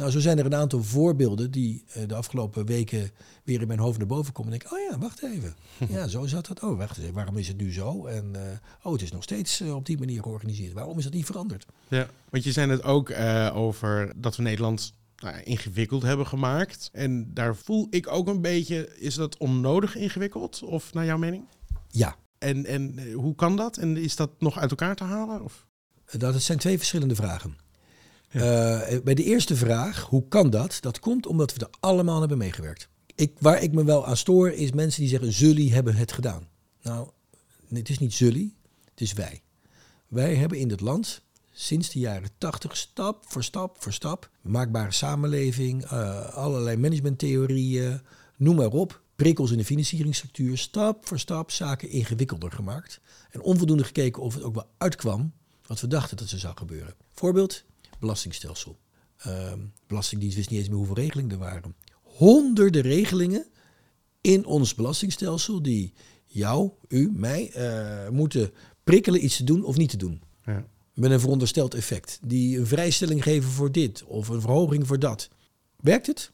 [0.00, 3.10] Nou, zo zijn er een aantal voorbeelden die eh, de afgelopen weken
[3.44, 4.52] weer in mijn hoofd naar boven komen.
[4.52, 5.54] En denk ik, oh ja, wacht even.
[5.96, 6.62] Ja, zo zat dat.
[6.62, 7.12] Oh, wacht even.
[7.12, 8.06] Waarom is het nu zo?
[8.06, 8.42] En eh,
[8.82, 10.72] oh, het is nog steeds eh, op die manier georganiseerd.
[10.72, 11.66] Waarom is dat niet veranderd?
[11.88, 13.12] Ja, want je zei het ook
[13.54, 16.88] over dat we Nederland nou, ingewikkeld hebben gemaakt.
[16.92, 20.62] En daar voel ik ook een beetje, is dat onnodig ingewikkeld?
[20.62, 21.44] Of naar jouw mening?
[21.88, 23.76] Ja, En, en hoe kan dat?
[23.76, 25.44] En is dat nog uit elkaar te halen?
[25.44, 25.66] Of?
[26.18, 27.56] dat zijn twee verschillende vragen.
[28.30, 30.78] Eh, bij de eerste vraag, hoe kan dat?
[30.80, 32.88] Dat komt omdat we er allemaal hebben meegewerkt.
[33.14, 36.48] Ik, waar ik me wel aan stoor, is mensen die zeggen, jullie hebben het gedaan.
[36.82, 37.08] Nou,
[37.68, 38.56] het is niet jullie,
[38.90, 39.42] het is wij.
[40.08, 44.92] Wij hebben in dit land sinds de jaren 80 stap voor stap voor stap, maakbare
[44.92, 48.00] samenleving, eh, allerlei managementtheorieën,
[48.36, 53.00] noem maar op, prikkels in de financieringsstructuur, stap voor stap zaken ingewikkelder gemaakt.
[53.30, 55.32] En onvoldoende gekeken of het ook wel uitkwam
[55.66, 56.94] wat we dachten dat er zou gebeuren.
[57.12, 57.64] Voorbeeld,
[58.00, 58.78] belastingstelsel.
[59.16, 61.74] Ehm, Belastingdienst wist niet eens meer hoeveel regelingen er waren.
[62.02, 63.46] Honderden regelingen
[64.20, 65.92] in ons belastingstelsel die
[66.24, 68.50] jou, u, mij eh, moeten
[68.84, 70.22] prikkelen iets te doen of niet te doen.
[70.44, 70.66] Ja.
[70.94, 72.18] Met een verondersteld effect.
[72.22, 75.28] Die een vrijstelling geven voor dit of een verhoging voor dat.
[75.76, 76.32] Werkt het?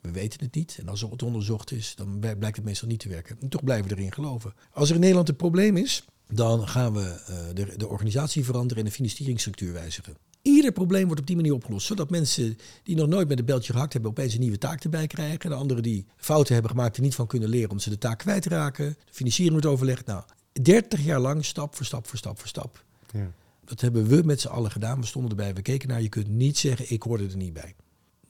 [0.00, 0.76] We weten het niet.
[0.80, 3.36] En als het onderzocht is, dan bl- blijkt het meestal niet te werken.
[3.40, 4.54] En toch blijven we erin geloven.
[4.72, 8.78] Als er in Nederland een probleem is, dan gaan we eh, de, de organisatie veranderen
[8.82, 10.16] en de financieringsstructuur wijzigen.
[10.44, 11.86] Ieder probleem wordt op die manier opgelost.
[11.86, 15.06] Zodat mensen die nog nooit met een beltje gehakt hebben, opeens een nieuwe taak erbij
[15.06, 15.40] krijgen.
[15.40, 17.98] En de anderen die fouten hebben gemaakt, er niet van kunnen leren omdat ze de
[17.98, 18.88] taak kwijtraken.
[18.88, 20.06] De financiering wordt overlegd.
[20.06, 20.22] Nou,
[20.62, 22.84] 30 jaar lang, stap voor stap voor stap voor stap.
[23.12, 23.30] Ja.
[23.64, 25.00] Dat hebben we met z'n allen gedaan.
[25.00, 26.02] We stonden erbij, we keken naar.
[26.02, 27.74] Je kunt niet zeggen, ik hoorde er niet bij.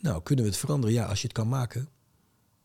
[0.00, 0.94] Nou, kunnen we het veranderen?
[0.94, 1.88] Ja, als je het kan maken,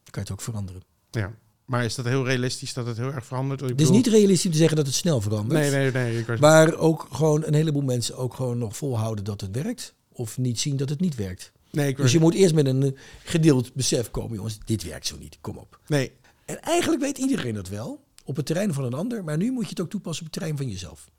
[0.04, 0.82] kan je het ook veranderen.
[1.12, 1.34] ja.
[1.70, 3.62] Maar is dat heel realistisch dat het heel erg verandert?
[3.62, 5.60] Ik Het is bedoel- niet realistisch om te zeggen dat het snel verandert.
[5.60, 6.20] Nee, nee, nee.
[6.20, 6.40] Ik was...
[6.40, 9.94] Maar ook gewoon een heleboel mensen ook gewoon nog volhouden dat het werkt.
[10.12, 11.52] Of niet zien dat het niet werkt.
[11.72, 12.92] nee, ik Dus je moet eerst met een eh,
[13.24, 14.36] gedeeld besef komen.
[14.36, 15.38] Jongens, dit werkt zo niet.
[15.42, 15.80] Kom op.
[15.88, 16.12] Nee,
[16.46, 18.04] En eigenlijk weet iedereen dat wel.
[18.26, 19.24] Op het terrein van een ander.
[19.24, 21.10] Maar nu moet je het ook toepassen op het terrein van jezelf.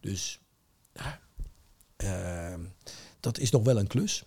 [0.00, 0.40] Dus
[0.94, 1.20] ja,
[1.96, 2.60] ehm,
[3.20, 4.24] dat is nog wel een klus.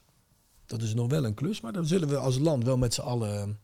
[0.66, 1.62] Dat is nog wel een klus.
[1.62, 3.60] Maar dan zullen we als land wel met z'n allen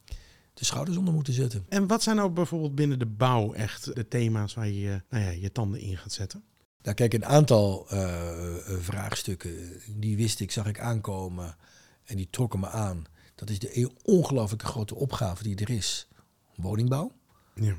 [0.57, 1.65] de schouders onder moeten zetten.
[1.69, 5.29] En wat zijn nou bijvoorbeeld binnen de bouw echt de thema's waar je nou ja,
[5.29, 6.43] je tanden in gaat zetten?
[6.81, 11.55] Nou, kijk, een aantal eh, eh, vraagstukken, die wist ik, zag ik aankomen
[12.03, 13.03] en die trokken me aan.
[13.35, 16.07] Dat is de ongelooflijke grote opgave die er is.
[16.55, 17.11] Woningbouw.
[17.55, 17.77] Ja.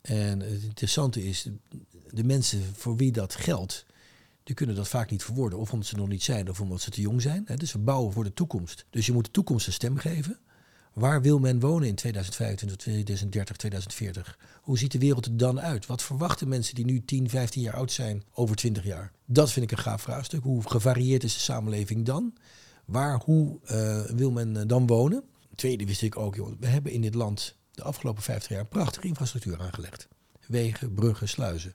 [0.00, 1.48] En het interessante is,
[2.10, 3.86] de mensen voor wie dat geldt,
[4.42, 5.58] die kunnen dat vaak niet verwoorden.
[5.58, 7.46] Of omdat ze nog niet zijn, of omdat ze te jong zijn.
[7.56, 8.86] Dus we bouwen voor de toekomst.
[8.90, 10.38] Dus je moet de toekomst een stem geven.
[10.92, 14.38] Waar wil men wonen in 2025, 2030, 2040?
[14.62, 15.86] Hoe ziet de wereld er dan uit?
[15.86, 19.12] Wat verwachten mensen die nu 10, 15 jaar oud zijn over 20 jaar?
[19.24, 20.42] Dat vind ik een gaaf vraagstuk.
[20.42, 22.34] Hoe gevarieerd is de samenleving dan?
[22.84, 25.24] Waar, hoe eh, wil men eh, dan wonen?
[25.54, 29.06] Tweede wist ik ook, joh, we hebben in dit land de afgelopen 50 jaar prachtige
[29.06, 30.08] infrastructuur aangelegd.
[30.46, 31.74] Wegen, bruggen, sluizen.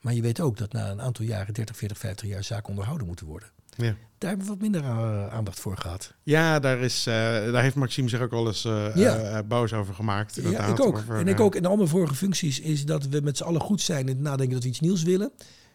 [0.00, 3.06] Maar je weet ook dat na een aantal jaren, 30, 40, 50 jaar, zaken onderhouden
[3.06, 3.50] moeten worden.
[3.76, 3.96] Ja.
[4.22, 6.14] Daar hebben we wat minder eh, aandacht voor gehad.
[6.22, 7.14] Ja, daar, is, eh,
[7.52, 9.42] daar heeft Maxime zich ook wel eens eh Ja.
[9.42, 10.34] boos over gemaakt.
[10.34, 10.96] Ja, ik ook.
[10.96, 11.54] over, en ik ook.
[11.54, 14.20] In al mijn vorige functies is dat we met z'n allen goed zijn in het
[14.20, 15.32] nadenken dat we iets nieuws willen.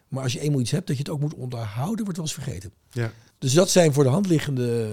[0.08, 2.34] Maar als je eenmaal iets hebt dat je het ook moet onderhouden, wordt wel eens
[2.34, 2.72] vergeten.
[2.90, 3.12] Ja.
[3.38, 4.88] Dus dat zijn voor de hand liggende.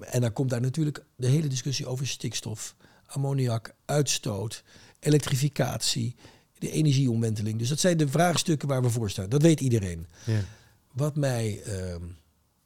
[0.00, 2.74] en dan komt daar natuurlijk de hele discussie over stikstof,
[3.06, 4.62] ammoniak, uitstoot,
[5.00, 6.14] elektrificatie,
[6.58, 7.58] de energieomwenteling.
[7.58, 9.28] Dus dat zijn de vraagstukken waar we voor staan.
[9.28, 10.06] Dat weet iedereen.
[10.24, 10.40] Ja.
[10.92, 12.02] Wat mij ehm,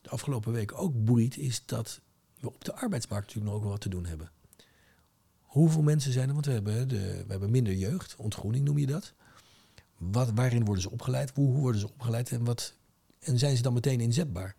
[0.04, 2.00] de afgelopen week ook boeit, is dat
[2.40, 4.30] we op de arbeidsmarkt natuurlijk nog wel wat te doen hebben.
[5.40, 6.34] Hoeveel mensen zijn er?
[6.34, 9.12] Want we hebben, de, we hebben minder jeugd, ontgroening noem je dat.
[9.96, 11.30] Wat, waarin worden ze opgeleid?
[11.34, 12.30] Hoe, hoe worden ze opgeleid?
[12.32, 12.74] En, wat,
[13.18, 14.54] en zijn ze dan meteen inzetbaar?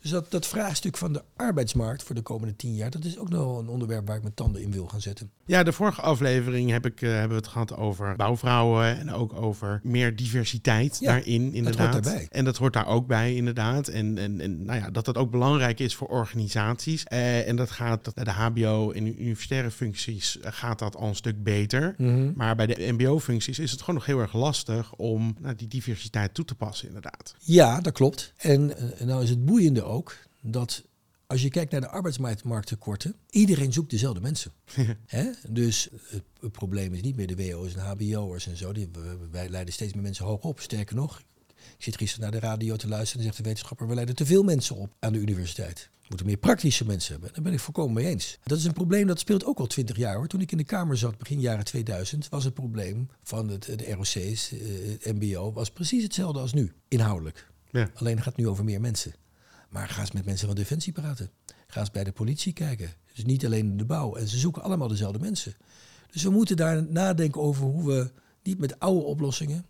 [0.00, 3.28] Dus dat, dat vraagstuk van de arbeidsmarkt voor de komende tien jaar, dat is ook
[3.28, 5.30] nog wel een onderwerp waar ik mijn tanden in wil gaan zetten.
[5.44, 9.32] Ja, de vorige aflevering heb ik, eh, hebben we het gehad over bouwvrouwen en ook
[9.32, 11.92] over meer diversiteit Ja, daarin, inderdaad.
[11.92, 12.26] hoort daarbij.
[12.30, 13.88] En dat hoort daar ook bij, inderdaad.
[13.88, 17.04] En, en, en nou ja, dat dat ook belangrijk is voor organisaties.
[17.04, 21.08] Eh, en dat gaat dat bij de HBO en universitaire functies eh, gaat dat al
[21.08, 21.94] een stuk beter.
[22.34, 26.34] Maar bij de MBO-functies is het gewoon nog heel erg lastig om nou, die diversiteit
[26.34, 27.34] toe te passen, inderdaad.
[27.38, 28.32] Ja, dat klopt.
[28.36, 28.72] En
[29.04, 30.82] nou is het boeiende ook dat
[31.30, 34.52] als je kijkt naar de arbeidsmarkttekorten, iedereen zoekt dezelfde mensen.
[35.06, 35.30] Hè?
[35.48, 38.72] Dus het, het probleem is niet meer de WO's en HBO'ers en zo.
[38.72, 38.90] Die,
[39.30, 40.60] wij leiden steeds meer mensen hoog op.
[40.60, 41.22] Sterker nog,
[41.56, 44.26] ik zit gisteren naar de radio te luisteren en zegt de wetenschapper, we leiden te
[44.26, 45.90] veel mensen op aan de universiteit.
[46.00, 47.32] We moeten meer praktische mensen hebben.
[47.32, 48.38] Daar ben ik volkomen mee eens.
[48.42, 50.26] Dat is een probleem dat speelt ook al twintig jaar hoor.
[50.26, 53.92] Toen ik in de Kamer zat, begin jaren 2000, was het probleem van het, de
[53.92, 54.58] ROC's, eh,
[54.90, 57.48] het MBO, was precies hetzelfde als nu, inhoudelijk.
[57.70, 57.90] Ja.
[57.94, 59.14] Alleen gaat het nu over meer mensen.
[59.70, 61.30] Maar ga eens met mensen van Defensie praten.
[61.66, 62.92] Ga eens bij de politie kijken.
[63.14, 64.14] Dus niet alleen in de bouw.
[64.14, 65.54] En ze zoeken allemaal dezelfde mensen.
[66.10, 68.10] Dus we moeten daar nadenken over hoe we
[68.42, 69.64] niet met oude oplossingen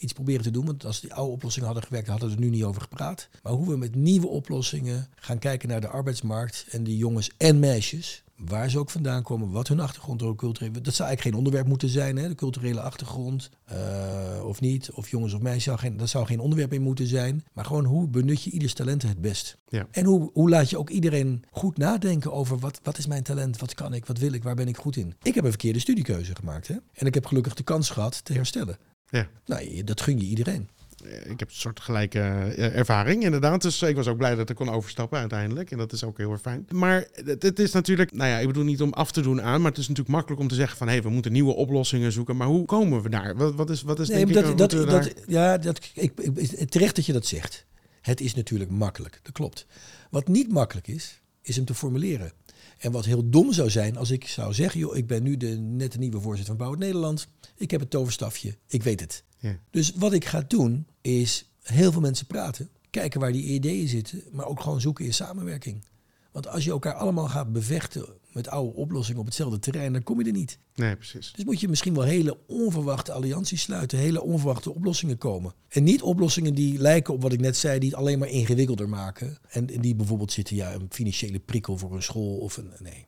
[0.00, 0.66] iets proberen te doen.
[0.66, 3.28] Want als die oude oplossingen hadden gewerkt, hadden we er nu niet over gepraat.
[3.42, 7.58] Maar hoe we met nieuwe oplossingen gaan kijken naar de arbeidsmarkt en die jongens en
[7.58, 8.22] meisjes.
[8.46, 10.72] Waar ze ook vandaan komen, wat hun achtergrond ook cultureel.
[10.72, 12.28] Dat zou eigenlijk geen onderwerp moeten zijn, hè?
[12.28, 13.50] de culturele achtergrond.
[13.64, 17.06] eh, of niet, of jongens of meisjes, zou geen, dat zou geen onderwerp in moeten
[17.06, 17.44] zijn.
[17.52, 19.56] Maar gewoon hoe benut je ieders talenten het best?
[19.68, 19.86] Ja.
[19.90, 23.58] En hoe, hoe laat je ook iedereen goed nadenken over wat, wat is mijn talent,
[23.58, 25.14] wat kan ik, wat wil ik, waar ben ik goed in?
[25.22, 26.74] Ik heb een verkeerde studiekeuze gemaakt hè?
[26.92, 28.78] en ik heb gelukkig de kans gehad te herstellen.
[29.08, 29.28] Ja.
[29.44, 30.68] Nou, dat gun je iedereen.
[31.04, 33.62] Eh, Ik heb een soort gelijke eh, ervaring, inderdaad.
[33.62, 35.70] Dus ik was ook blij dat ik kon overstappen uiteindelijk.
[35.70, 36.66] En dat is ook heel erg fijn.
[36.70, 39.60] Maar het, het is natuurlijk, nou ja, ik bedoel niet om af te doen aan,
[39.60, 42.36] maar het is natuurlijk makkelijk om te zeggen van, hé, we moeten nieuwe oplossingen zoeken.
[42.36, 43.36] Maar hoe komen we daar?
[43.36, 45.90] Wat, wat is, wat is Nee, denk maar ik, dat, dat, dat, daar- ja, dat,
[45.94, 47.66] ik, ik, terecht dat je dat zegt.
[48.00, 49.66] Het is natuurlijk makkelijk, dat klopt.
[50.10, 52.32] Wat niet makkelijk is, is hem te formuleren.
[52.78, 54.80] En wat heel dom zou zijn als ik zou zeggen...
[54.80, 57.26] joh, ik ben nu de, net de nieuwe voorzitter van Bouw het Nederland.
[57.56, 59.24] Ik heb het toverstafje, ik weet het.
[59.40, 59.58] Ja.
[59.70, 62.70] Dus wat ik ga doen, is heel veel mensen praten.
[62.90, 65.84] Kijken waar die ideeën zitten, maar ook gewoon zoeken in samenwerking.
[66.32, 69.92] Want als je elkaar allemaal gaat bevechten met oude oplossingen op hetzelfde terrein...
[69.92, 70.58] dan kom je er niet.
[70.74, 71.32] Nee, precies.
[71.32, 75.54] Dus moet je misschien wel hele onverwachte allianties sluiten, hele onverwachte oplossingen komen.
[75.68, 78.88] En niet oplossingen die lijken op wat ik net zei, die het alleen maar ingewikkelder
[78.88, 79.38] maken.
[79.48, 82.72] En en die bijvoorbeeld zitten, ja, een financiële prikkel voor een school of een.
[82.78, 83.06] Nee,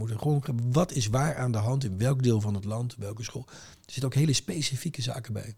[0.00, 3.22] moeten gewoon, wat is waar aan de hand in welk deel van het land, welke
[3.24, 3.44] school.
[3.48, 3.54] Er
[3.86, 5.54] zitten ook hele specifieke zaken bij.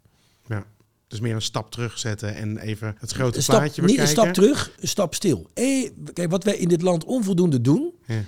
[0.46, 0.64] Ja.
[1.08, 4.22] Dus meer een stap terugzetten en even het grote Een stap, plaatje niet een bekijken.
[4.22, 5.50] stap terug, een stap stil.
[5.54, 8.22] Eh, kijk, wat wij in dit land onvoldoende doen, Ja.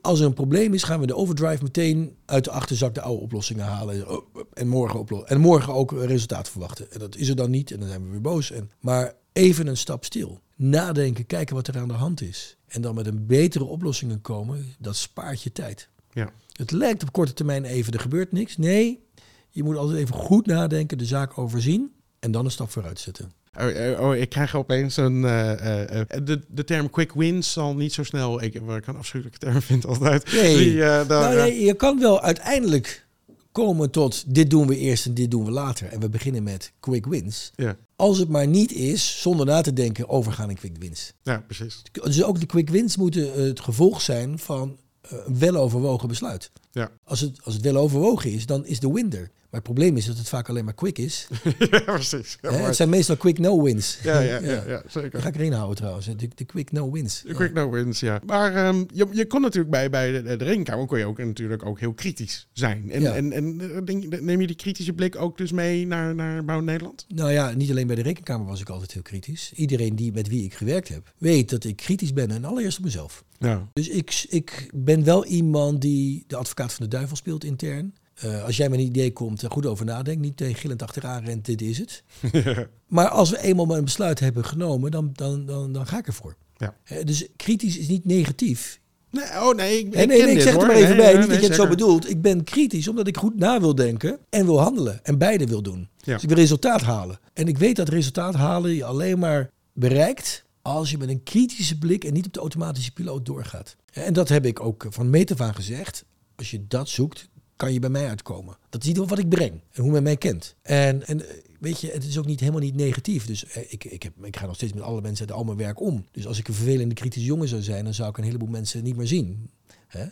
[0.00, 3.22] Als er een probleem is, gaan we de overdrive meteen uit de achterzak de oude
[3.22, 4.06] oplossingen halen.
[4.52, 6.92] En morgen, oplo- en morgen ook resultaat verwachten.
[6.92, 8.50] En dat is er dan niet en dan zijn we weer boos.
[8.50, 10.40] En, maar even een stap stil.
[10.56, 12.56] Nadenken, kijken wat er aan de hand is.
[12.66, 15.88] En dan met een betere oplossingen komen, dat spaart je tijd.
[16.12, 16.30] Ja.
[16.52, 18.56] Het lijkt op korte termijn even, er gebeurt niks.
[18.56, 19.04] Nee,
[19.50, 23.32] je moet altijd even goed nadenken, de zaak overzien en dan een stap vooruit zetten.
[23.60, 25.24] Oh, oh, oh, ik krijg opeens een.
[25.24, 28.42] eh, eh, eh, de, de term quick wins zal niet zo snel.
[28.42, 30.32] Ik, wat ik een afschuwelijke term vind altijd.
[30.32, 30.56] Nee.
[30.56, 33.06] Die, eh, Nou, eh, je kan wel uiteindelijk
[33.54, 35.88] komen tot dit doen we eerst en dit doen we later.
[35.88, 37.50] En we beginnen met quick wins.
[37.54, 37.76] ja.
[37.96, 41.12] Als het maar niet is, zonder na te denken, overgaan in quick wins.
[41.22, 41.82] ja, precies.
[41.92, 46.50] Dus ook de quick wins moeten het gevolg zijn van eh, een weloverwogen besluit.
[46.74, 46.90] Ja.
[47.04, 49.30] Als het, als het weloverwogen is, dan is de win er.
[49.54, 51.28] Maar het probleem is dat het vaak alleen maar quick is.
[51.70, 52.38] ja, precies.
[52.40, 53.98] Ja, het zijn meestal quick no wins.
[54.02, 55.20] ja, ja, ja, ja, zeker.
[55.20, 56.06] Ga ik erin houden trouwens.
[56.06, 57.22] De, de quick no wins.
[57.26, 58.20] De quick no wins, ja.
[58.26, 61.66] Maar ehm, je, je kon natuurlijk bij, bij de, de rekenkamer kon je ook natuurlijk
[61.66, 62.90] ook heel kritisch zijn.
[62.90, 66.44] En, en, en eh, denk, neem je die kritische blik ook dus mee naar, naar
[66.44, 67.04] Bouw Nederland?
[67.08, 69.52] Nou ja, niet alleen bij de rekenkamer was ik altijd heel kritisch.
[69.54, 72.30] Iedereen die, met wie ik gewerkt heb, weet dat ik kritisch ben.
[72.30, 73.24] En allereerst op mezelf.
[73.38, 73.68] Ja.
[73.72, 77.94] Dus ik, ik ben wel iemand die de advocaat van de duivel speelt intern.
[78.14, 80.20] Eh, als jij met een idee komt, er goed over nadenkt.
[80.20, 82.02] Niet tegen gillend achteraan rent, dit is het.
[82.88, 86.36] Maar als we eenmaal een besluit hebben genomen, dan, dan, dan, dan ga ik ervoor.
[86.56, 86.74] Ja.
[86.84, 88.80] Eh, dus kritisch is niet negatief.
[89.10, 90.62] Nee, oh nee, ik, Nee, ik nee, ken nee, ik dit, zeg hoor.
[90.62, 91.10] er maar even Nee, bij.
[91.12, 92.10] niet nee, dat je het zo bedoelt.
[92.10, 95.04] Ik ben kritisch omdat ik goed na wil denken en wil handelen.
[95.04, 95.88] En beide wil doen.
[95.98, 96.12] Ja.
[96.14, 97.18] Dus ik wil resultaat halen.
[97.32, 101.78] En ik weet dat resultaat halen je alleen maar bereikt als je met een kritische
[101.78, 103.76] blik en niet op de automatische piloot doorgaat.
[103.92, 106.04] En dat heb ik ook van meet af aan gezegd.
[106.36, 108.56] Als je dat zoekt, kan je bij mij uitkomen.
[108.68, 110.54] Dat is niet wat ik breng en hoe men mij kent.
[110.62, 113.26] En, en eh, weet je, het is ook niet helemaal niet negatief.
[113.26, 115.56] Dus eh, ik, ik, heb, ik ga nog steeds met alle mensen uit al mijn
[115.56, 116.06] werk om.
[116.10, 118.84] Dus als ik een vervelende kritische jongen zou zijn, dan zou ik een heleboel mensen
[118.84, 119.50] niet meer zien.
[119.86, 120.04] Hè?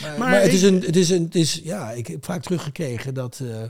[0.00, 2.42] Maar, Maar maar, het, is een, het is een, het is, ja, ik heb vaak
[2.42, 3.62] teruggekregen dat, eh,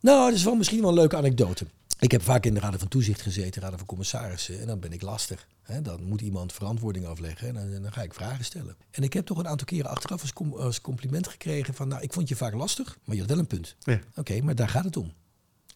[0.00, 1.66] nou, het is wel misschien wel een leuke anekdote.
[2.00, 4.92] Ik heb vaak in de raden van toezicht gezeten, raden van commissarissen, en dan ben
[4.92, 5.48] ik lastig.
[5.82, 8.76] Dan moet iemand verantwoording afleggen en dan, dan ga ik vragen stellen.
[8.90, 12.02] En ik heb toch een aantal keren achteraf als, com- als compliment gekregen van, nou,
[12.02, 13.76] ik vond je vaak lastig, maar je had wel een punt.
[13.78, 14.00] Ja.
[14.16, 15.12] Oké, maar daar gaat het om.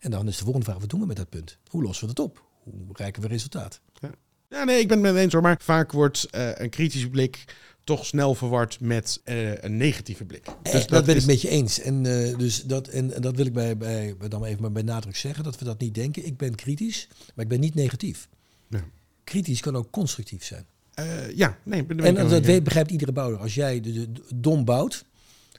[0.00, 1.58] En dan is de volgende vraag, wat doen we met dat punt?
[1.68, 2.44] Hoe lossen we dat op?
[2.62, 3.80] Hoe bereiken we resultaat?
[4.48, 5.42] Ja, nee, ik ben het met eens hoor.
[5.42, 7.44] Maar vaak wordt eh, een kritische blik
[7.84, 10.44] toch snel verward met eh, een negatieve blik.
[10.62, 11.80] Dus dat, ben is- ik met je eens.
[11.80, 14.72] En, eh, dus dat, en, en dat wil ik bij, bij, bij- dan even maar
[14.72, 16.26] bij nadruk zeggen, dat we dat niet denken.
[16.26, 18.28] Ik ben kritisch, maar ik ben niet negatief.
[18.68, 18.84] Ja.
[19.24, 20.66] Kritisch kan ook constructief zijn.
[20.94, 23.38] Eh, ja, nee, ben, ben En dat weet, begrijpt iedere bouwer.
[23.38, 25.04] Als jij de, de- de- dom bouwt,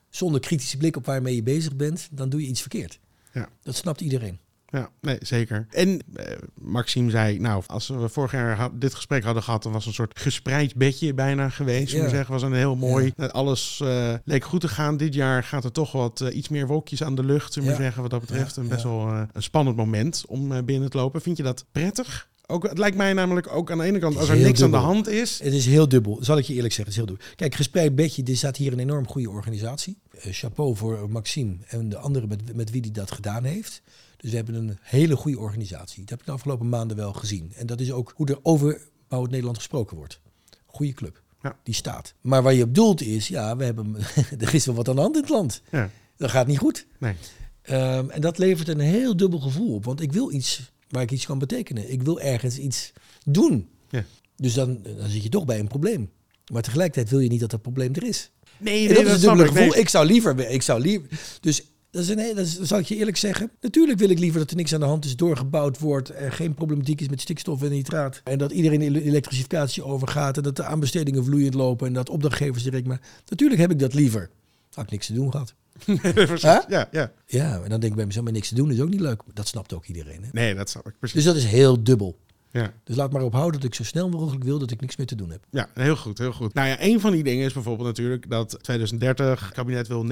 [0.09, 2.99] zonder kritische blik op waarmee je bezig bent, dan doe je iets verkeerd.
[3.33, 3.49] Ja.
[3.63, 4.39] Dat snapt iedereen.
[4.69, 5.67] Ja, nee, zeker.
[5.69, 9.71] En eh, Maxime zei, nou, als we vorig jaar had- dit gesprek hadden gehad, dan
[9.71, 11.91] was een soort gespreid bedje bijna geweest.
[11.93, 12.07] Ja.
[12.09, 13.13] Zeggen, was een heel mooi.
[13.31, 14.97] Alles eh, leek goed te gaan.
[14.97, 17.53] Dit jaar gaat er toch wat eh, iets meer wolkjes aan de lucht.
[17.53, 17.75] Zullen Ja.
[17.75, 18.55] zeggen, wat dat betreft.
[18.57, 21.21] Een best wel een spannend moment om binnen te lopen.
[21.21, 22.29] Vind je dat prettig?
[22.47, 24.77] Ook, het lijkt mij namelijk ook aan de ene kant, als er niks aan de
[24.77, 25.39] hand is.
[25.43, 26.93] Het is heel dubbel, zal ik je eerlijk zeggen.
[26.93, 27.35] Het is heel dubbel.
[27.35, 29.97] Kijk, Gespreid Bedje, er staat hier een enorm goede organisatie.
[30.17, 33.81] Chapeau voor Maxime en de anderen met, met wie die dat gedaan heeft.
[34.17, 35.99] Dus we hebben een hele goede organisatie.
[36.01, 37.51] Dat heb ik de afgelopen maanden wel gezien.
[37.55, 40.19] En dat is ook hoe er over Bouw Nederland gesproken wordt.
[40.65, 41.57] Goede club, Ja.
[41.63, 42.13] die staat.
[42.21, 43.95] Maar waar je op doelt is, ja, we hebben,
[44.39, 45.61] er is wel wat aan de hand in het land.
[45.71, 46.87] Ja, Dat gaat niet goed.
[46.99, 47.15] nee.
[47.61, 49.85] Ehm, en dat levert een heel dubbel gevoel op.
[49.85, 51.91] Want ik wil iets waar ik iets kan betekenen.
[51.91, 52.91] Ik wil ergens iets
[53.25, 53.69] doen.
[53.89, 54.03] Ja.
[54.35, 56.11] Dus dan, dan zit je toch bij een probleem.
[56.51, 58.31] Maar tegelijkertijd wil je niet dat dat probleem er is.
[58.57, 59.45] Nee, En dat is een ik.
[59.47, 59.67] gevoel.
[59.67, 59.79] Nee.
[59.79, 60.49] Ik zou liever...
[60.49, 61.09] Ik zou liever
[61.41, 61.63] dus
[61.95, 63.51] dat, is een, dat is- zal ik je eerlijk zeggen.
[63.61, 66.09] Natuurlijk wil ik liever dat er niks aan de hand is, doorgebouwd wordt.
[66.15, 68.21] Er geen problematiek is met stikstof en nitraat.
[68.23, 70.37] En dat iedereen in elektrificatie overgaat.
[70.37, 71.87] En dat de aanbestedingen vloeiend lopen.
[71.87, 73.01] En dat opdrachtgevers direct maar...
[73.29, 74.29] Natuurlijk heb ik dat liever.
[74.73, 75.53] Had ik niks te doen gehad.
[76.41, 77.11] Ja, ja.
[77.25, 79.21] Ja, en dan denk ik bij mezelf, maar niks te doen is ook niet leuk.
[79.33, 80.23] Dat snapt ook iedereen.
[80.23, 80.29] Hè?
[80.31, 81.15] Nee, dat snap ik precies.
[81.15, 82.17] Dus dat is heel dubbel.
[82.55, 82.73] Ja.
[82.83, 85.15] Dus laat maar ophouden dat ik zo snel mogelijk wil dat ik niks meer te
[85.15, 85.45] doen heb.
[85.49, 86.53] Ja, heel goed, heel goed.
[86.53, 90.05] Nou ja, een van die dingen is bijvoorbeeld natuurlijk dat 2030, het kabinet wil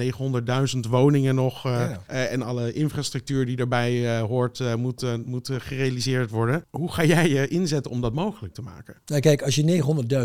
[0.74, 1.64] 900.000 woningen nog.
[1.66, 2.02] eh, Ja.
[2.06, 6.64] eh, en alle infrastructuur die daarbij eh, hoort, moet, moet gerealiseerd worden.
[6.70, 8.96] Hoe ga jij je inzetten om dat mogelijk te maken?
[9.06, 9.82] Nou kijk, als je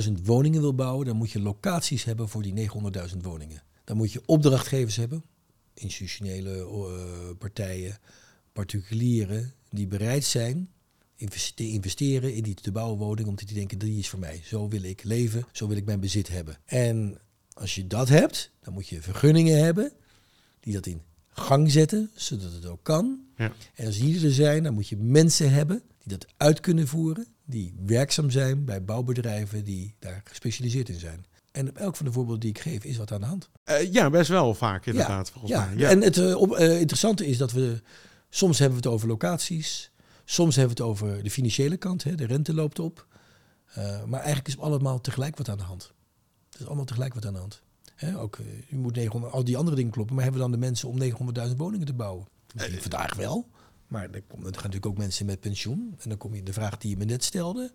[0.08, 2.70] 900.000 woningen wil bouwen, dan moet je locaties hebben voor die
[3.12, 3.64] 900.000 woningen.
[3.84, 5.24] Dan moet je opdrachtgevers hebben,
[5.74, 6.66] institutionele
[7.38, 7.98] partijen,
[8.54, 10.70] particulieren, die bereid zijn
[11.56, 14.42] te investeren in die te bouwen woning, omdat die denken, die is voor mij.
[14.44, 16.58] Zo wil ik leven, zo wil ik mijn bezit hebben.
[16.66, 17.18] En
[17.54, 19.92] als je dat hebt, dan moet je vergunningen hebben
[20.60, 23.20] die dat in gang zetten, zodat het ook kan.
[23.36, 23.52] Ja.
[23.76, 27.28] En als die er zijn, dan moet je mensen hebben die dat uit kunnen voeren,
[27.46, 31.26] die werkzaam zijn bij bouwbedrijven die daar gespecialiseerd in zijn.
[31.52, 33.50] En op elk van de voorbeelden die ik geef, is wat aan de hand.
[33.64, 35.66] Eh, ja, best wel vaak inderdaad, volgens ja.
[35.66, 35.78] mij.
[35.78, 35.90] Ja.
[35.90, 37.82] En het eh, op, eh, interessante is dat we
[38.30, 39.92] soms hebben we het over locaties,
[40.32, 43.08] soms hebben we het over de financiële kant, hè, de rente loopt op.
[43.66, 45.94] Eh, maar eigenlijk is allemaal tegelijk wat aan de hand.
[46.50, 47.62] Het is allemaal tegelijk wat aan de hand.
[47.96, 50.60] Hè, ook, eh, u moet 900, al die andere dingen kloppen, maar hebben we dan
[50.60, 52.28] de mensen om 900.000 woningen te bouwen?
[52.54, 53.48] Misschien Eh, vandaag wel,
[53.88, 55.96] maar er, komen, er gaan natuurlijk ook mensen met pensioen.
[56.00, 57.72] En dan kom je de vraag die je me net stelde.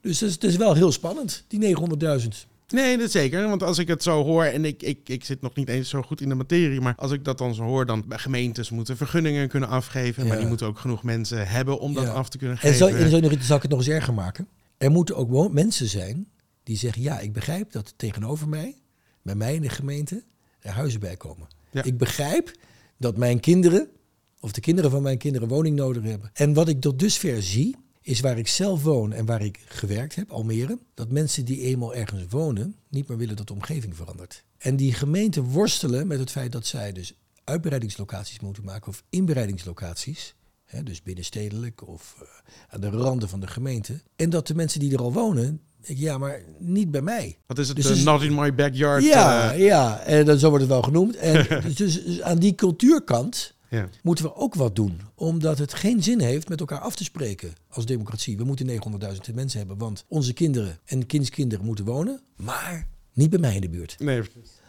[0.00, 2.46] Dus het is, het is wel heel spannend, die 900.000.
[2.72, 3.48] Nee, dat zeker.
[3.48, 6.02] Want als ik het zo hoor, en ik, ik, ik zit nog niet eens zo
[6.02, 9.48] goed in de materie, maar als ik dat dan zo hoor, dan gemeentes moeten vergunningen
[9.48, 12.62] kunnen afgeven, maar die moeten ook genoeg mensen hebben om dat af te kunnen En
[12.62, 12.76] geven.
[12.76, 14.48] zal, en zal, zal ik het nog eens erger maken?
[14.78, 16.26] Er moeten ook mensen zijn
[16.62, 18.76] die zeggen: Ja, ik begrijp dat tegenover mij,
[19.22, 20.24] bij mij in de gemeente,
[20.60, 21.48] er huizen bij komen.
[21.70, 21.82] Ja.
[21.82, 22.56] Ik begrijp
[22.96, 23.88] dat mijn kinderen,
[24.40, 26.30] of de kinderen van mijn kinderen, woning nodig hebben.
[26.32, 27.76] En wat ik tot dusver zie,
[28.10, 31.94] is waar ik zelf woon en waar ik gewerkt heb, Almere, dat mensen die eenmaal
[31.94, 34.44] ergens wonen, niet meer willen dat de omgeving verandert.
[34.58, 40.34] En die gemeenten worstelen met het feit dat zij dus uitbreidingslocaties moeten maken of inbreidingslocaties.
[40.64, 42.26] Hè, dus binnenstedelijk of eh,
[42.68, 44.00] aan de randen van de gemeente.
[44.16, 47.38] En dat de mensen die er al wonen, ja, maar niet bij mij.
[47.46, 47.76] Wat is het?
[47.76, 49.04] Dus eh, is- not in my backyard.
[49.04, 51.16] Ja, eh, ja, en dan zo wordt het wel genoemd.
[51.16, 51.46] En
[51.76, 53.88] dus, dus aan die cultuurkant ja.
[54.02, 55.00] moeten we ook wat doen.
[55.14, 58.36] Omdat het geen zin heeft met elkaar af te spreken als democratie.
[58.36, 62.20] We moeten 900.000 mensen hebben, want onze kinderen en kindskinderen moeten wonen.
[62.36, 63.96] Maar Niet bij mij in de buurt.
[63.98, 64.22] Nee,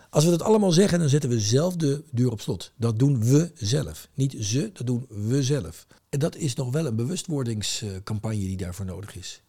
[0.10, 2.72] Als we dat allemaal zeggen, dan zetten we zelf de deur op slot.
[2.78, 4.10] Dat doen we zelf.
[4.14, 5.88] Niet ze, dat doen we zelf.
[6.10, 9.42] En dat is nog wel een bewustwordingscampagne die daarvoor nodig is.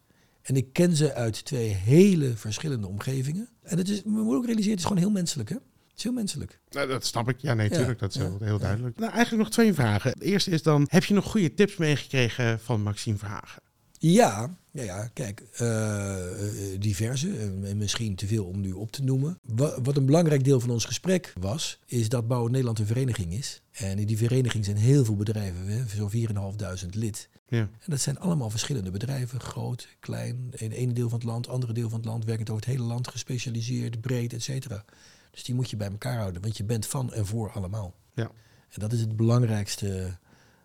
[0.43, 3.49] En ik ken ze uit twee hele verschillende omgevingen.
[3.63, 5.49] En het is, we moeten ook realiseren, het is gewoon heel menselijk.
[5.49, 5.57] Hè?
[6.03, 6.59] Is heel menselijk.
[6.71, 7.41] Nou, dat snap ik.
[7.41, 7.99] Ja, nee, Ja, tuurlijk.
[7.99, 8.99] Dat is ja, heel, duidelijk.
[8.99, 10.13] Nou, eigenlijk nog twee vragen.
[10.19, 13.63] De eerste is dan, heb je nog goede tips meegekregen van Maxime Verhagen?
[13.99, 16.17] Ja, ja, ja kijk, eh,
[16.79, 19.39] diverse, eh, en misschien te veel om nu op te noemen.
[19.43, 23.33] Wa- Wat een belangrijk deel van ons gesprek was, is dat Bouwen Nederland een vereniging
[23.33, 23.63] is.
[23.73, 27.29] En in die vereniging zijn heel veel bedrijven, zo'n 4.500 lid.
[27.49, 27.59] Ja.
[27.59, 31.49] En dat zijn allemaal verschillende bedrijven, groot, klein, in het ene deel van het land,
[31.49, 34.85] andere deel van het land, werkend over het hele land, gespecialiseerd, breed, et cetera.
[35.33, 37.95] Dus die moet je bij elkaar houden, want je bent van en voor allemaal.
[38.15, 38.31] Ja.
[38.69, 40.19] En dat is het belangrijkste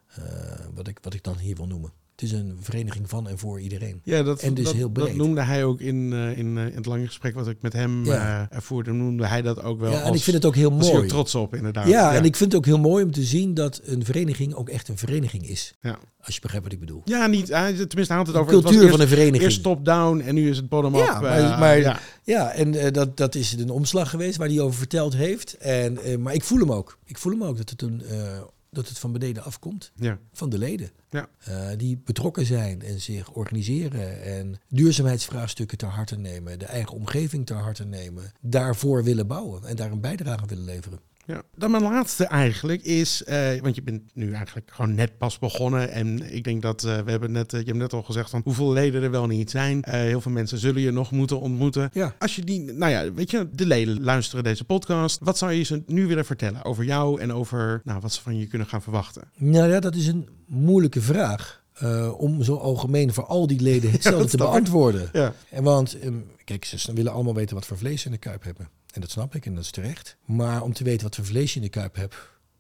[0.08, 1.92] eh, wat, ik, wat ik dan hier wil noemen.
[2.18, 4.00] Het is een vereniging van en voor iedereen.
[4.04, 5.16] Ja, dat, En dus dat, heel dat breed.
[5.16, 8.06] noemde hij ook in, eh, in, eh, in het lange gesprek wat ik met hem
[8.06, 8.48] Ja.
[8.50, 8.92] eh, voerde.
[8.92, 11.08] Noemde hij dat ook wel Ja, en als, ik vind het ook heel ook mooi.
[11.08, 11.88] trots op, inderdaad.
[11.88, 14.70] Ja, en ik vind het ook heel mooi om te zien dat een vereniging ook
[14.70, 15.74] echt een vereniging is.
[15.82, 15.98] Ja.
[16.22, 17.02] Als je begrijpt wat ik bedoel.
[17.06, 18.54] Ja, niet, tenminste, hij had het De over...
[18.54, 19.44] het was cultuur van eerst- een vereniging.
[19.44, 21.06] Eerst top-down en nu is het bottom-up.
[21.06, 22.00] Ja, maar, maar- ja.
[22.24, 22.52] ja.
[22.52, 25.54] en dat, dat is een omslag geweest waar hij over verteld heeft.
[25.58, 26.98] En, maar ik voel hem ook.
[27.06, 29.92] Ik voel hem ook dat het, een, eh, dat het van beneden afkomt.
[29.96, 30.20] Ja.
[30.34, 30.92] Van de leden.
[31.10, 31.30] Ja.
[31.38, 34.24] Eh, die betrokken zijn en zich organiseren.
[34.24, 36.60] En duurzaamheidsvraagstukken ter harte nemen.
[36.60, 38.32] De eigen omgeving ter harte nemen.
[38.42, 39.64] Daarvoor willen bouwen.
[39.64, 41.00] En daar een bijdrage willen leveren.
[41.28, 41.42] Ja.
[41.56, 45.92] Dan mijn laatste eigenlijk is, eh, want je bent nu eigenlijk gewoon net pas begonnen.
[45.92, 48.42] En ik denk dat eh, we hebben net, eh, je hebt net al gezegd van
[48.44, 49.84] hoeveel leden er wel niet zijn.
[49.90, 51.90] Heel veel mensen zullen je nog moeten ontmoeten.
[51.94, 52.16] Ja.
[52.20, 55.20] Als je die, nou ja, weet je, de leden luisteren deze podcast.
[55.24, 58.38] Wat zou je ze nu willen vertellen over jou en over nou, wat ze van
[58.38, 59.24] je kunnen gaan verwachten?
[59.36, 61.66] Nou ja, dat is een moeilijke vraag.
[62.18, 65.10] om zo algemeen voor al die leden hetzelfde te beantwoorden.
[65.14, 65.34] Ja.
[65.50, 66.14] En want, ehm,
[66.44, 68.70] kijk, ze willen allemaal weten wat voor vlees ze in de kuip hebben.
[68.98, 70.18] En dat snap ik en dat is terecht.
[70.26, 72.16] Maar om te weten wat voor vlees je in de kuip hebt,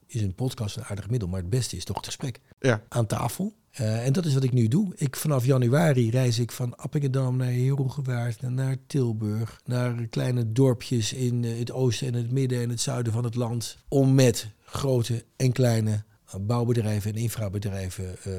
[0.07, 1.27] is een podcast een aardig middel.
[1.29, 2.83] Maar het beste is toch het gesprek Ja.
[2.89, 3.53] aan tafel.
[3.71, 4.93] Eh, en dat is wat ik nu doe.
[4.95, 11.43] Ik, vanaf januari reis ik van Appingedam naar Heerhugowaard, naar- Tilburg, naar kleine dorpjes in
[11.43, 13.77] eh, het oosten en het midden en het zuiden van het land.
[13.87, 16.03] Om met grote en kleine
[16.41, 18.31] bouwbedrijven en infrabedrijven eh,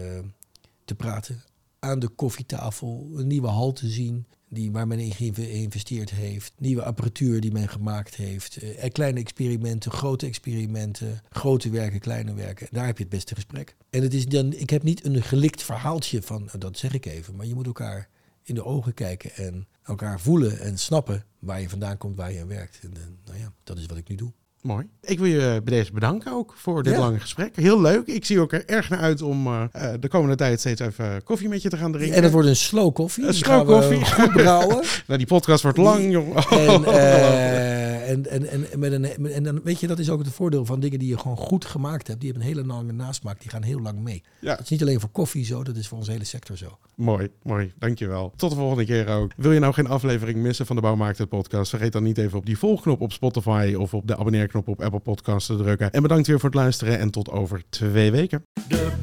[0.85, 1.43] te praten.
[1.79, 4.27] Aan de koffietafel een nieuwe hal te zien.
[4.51, 6.53] Die, waar men in geïnve- geïnvesteerd heeft.
[6.59, 8.57] Nieuwe apparatuur die men gemaakt heeft.
[8.57, 11.21] eh, kleine experimenten, grote experimenten.
[11.31, 12.69] Grote werken, kleine werken.
[12.71, 13.77] Daar heb je het beste gesprek.
[13.91, 17.07] En het is dan, ik heb niet een gelikt verhaaltje van, eh, dat zeg ik
[17.07, 17.37] even.
[17.37, 18.09] Maar je moet elkaar
[18.43, 22.41] in de ogen kijken en elkaar voelen en snappen waar je vandaan komt, waar je
[22.41, 22.79] aan werkt.
[22.83, 24.33] En eh, nou ja, dat is wat ik nu doe.
[24.69, 24.87] Mooi.
[25.01, 26.99] Ik wil je bij deze bedanken ook voor dit Ja.
[26.99, 27.57] lange gesprek.
[27.57, 28.07] Heel leuk.
[28.07, 31.23] Ik zie ook er erg naar uit om eh, eh, de komende tijd steeds even
[31.25, 32.17] koffie met je te gaan drinken.
[32.17, 33.27] En het wordt een slow koffie.
[33.27, 34.05] Een slow koffie.
[34.05, 34.85] Goed brouwen.
[35.07, 36.53] Nou, die podcast wordt lang, joh.
[36.53, 37.78] En, eh,
[38.09, 40.65] en, en, en, met een, met- en dan weet je, dat is ook het voordeel
[40.65, 42.21] van dingen die je gewoon goed gemaakt hebt.
[42.21, 44.23] Die hebben een hele lange nasmaak, die gaan heel lang mee.
[44.41, 44.51] Ja.
[44.55, 46.79] Dat is niet alleen voor koffie zo, dat is voor onze hele sector zo.
[46.95, 47.73] Mooi, mooi.
[47.79, 48.33] Dankjewel.
[48.37, 49.33] Tot de volgende keer ook.
[49.37, 51.71] Wil je nou geen aflevering missen van de Bouwmaakt het podcast?
[51.71, 55.01] Vergeet dan niet even op die volgknop op Spotify of op de abonneerknop op Apple
[55.01, 55.91] Podcasts te drukken.
[55.93, 58.43] En bedankt weer voor het luisteren en tot over twee weken.
[58.69, 58.97] De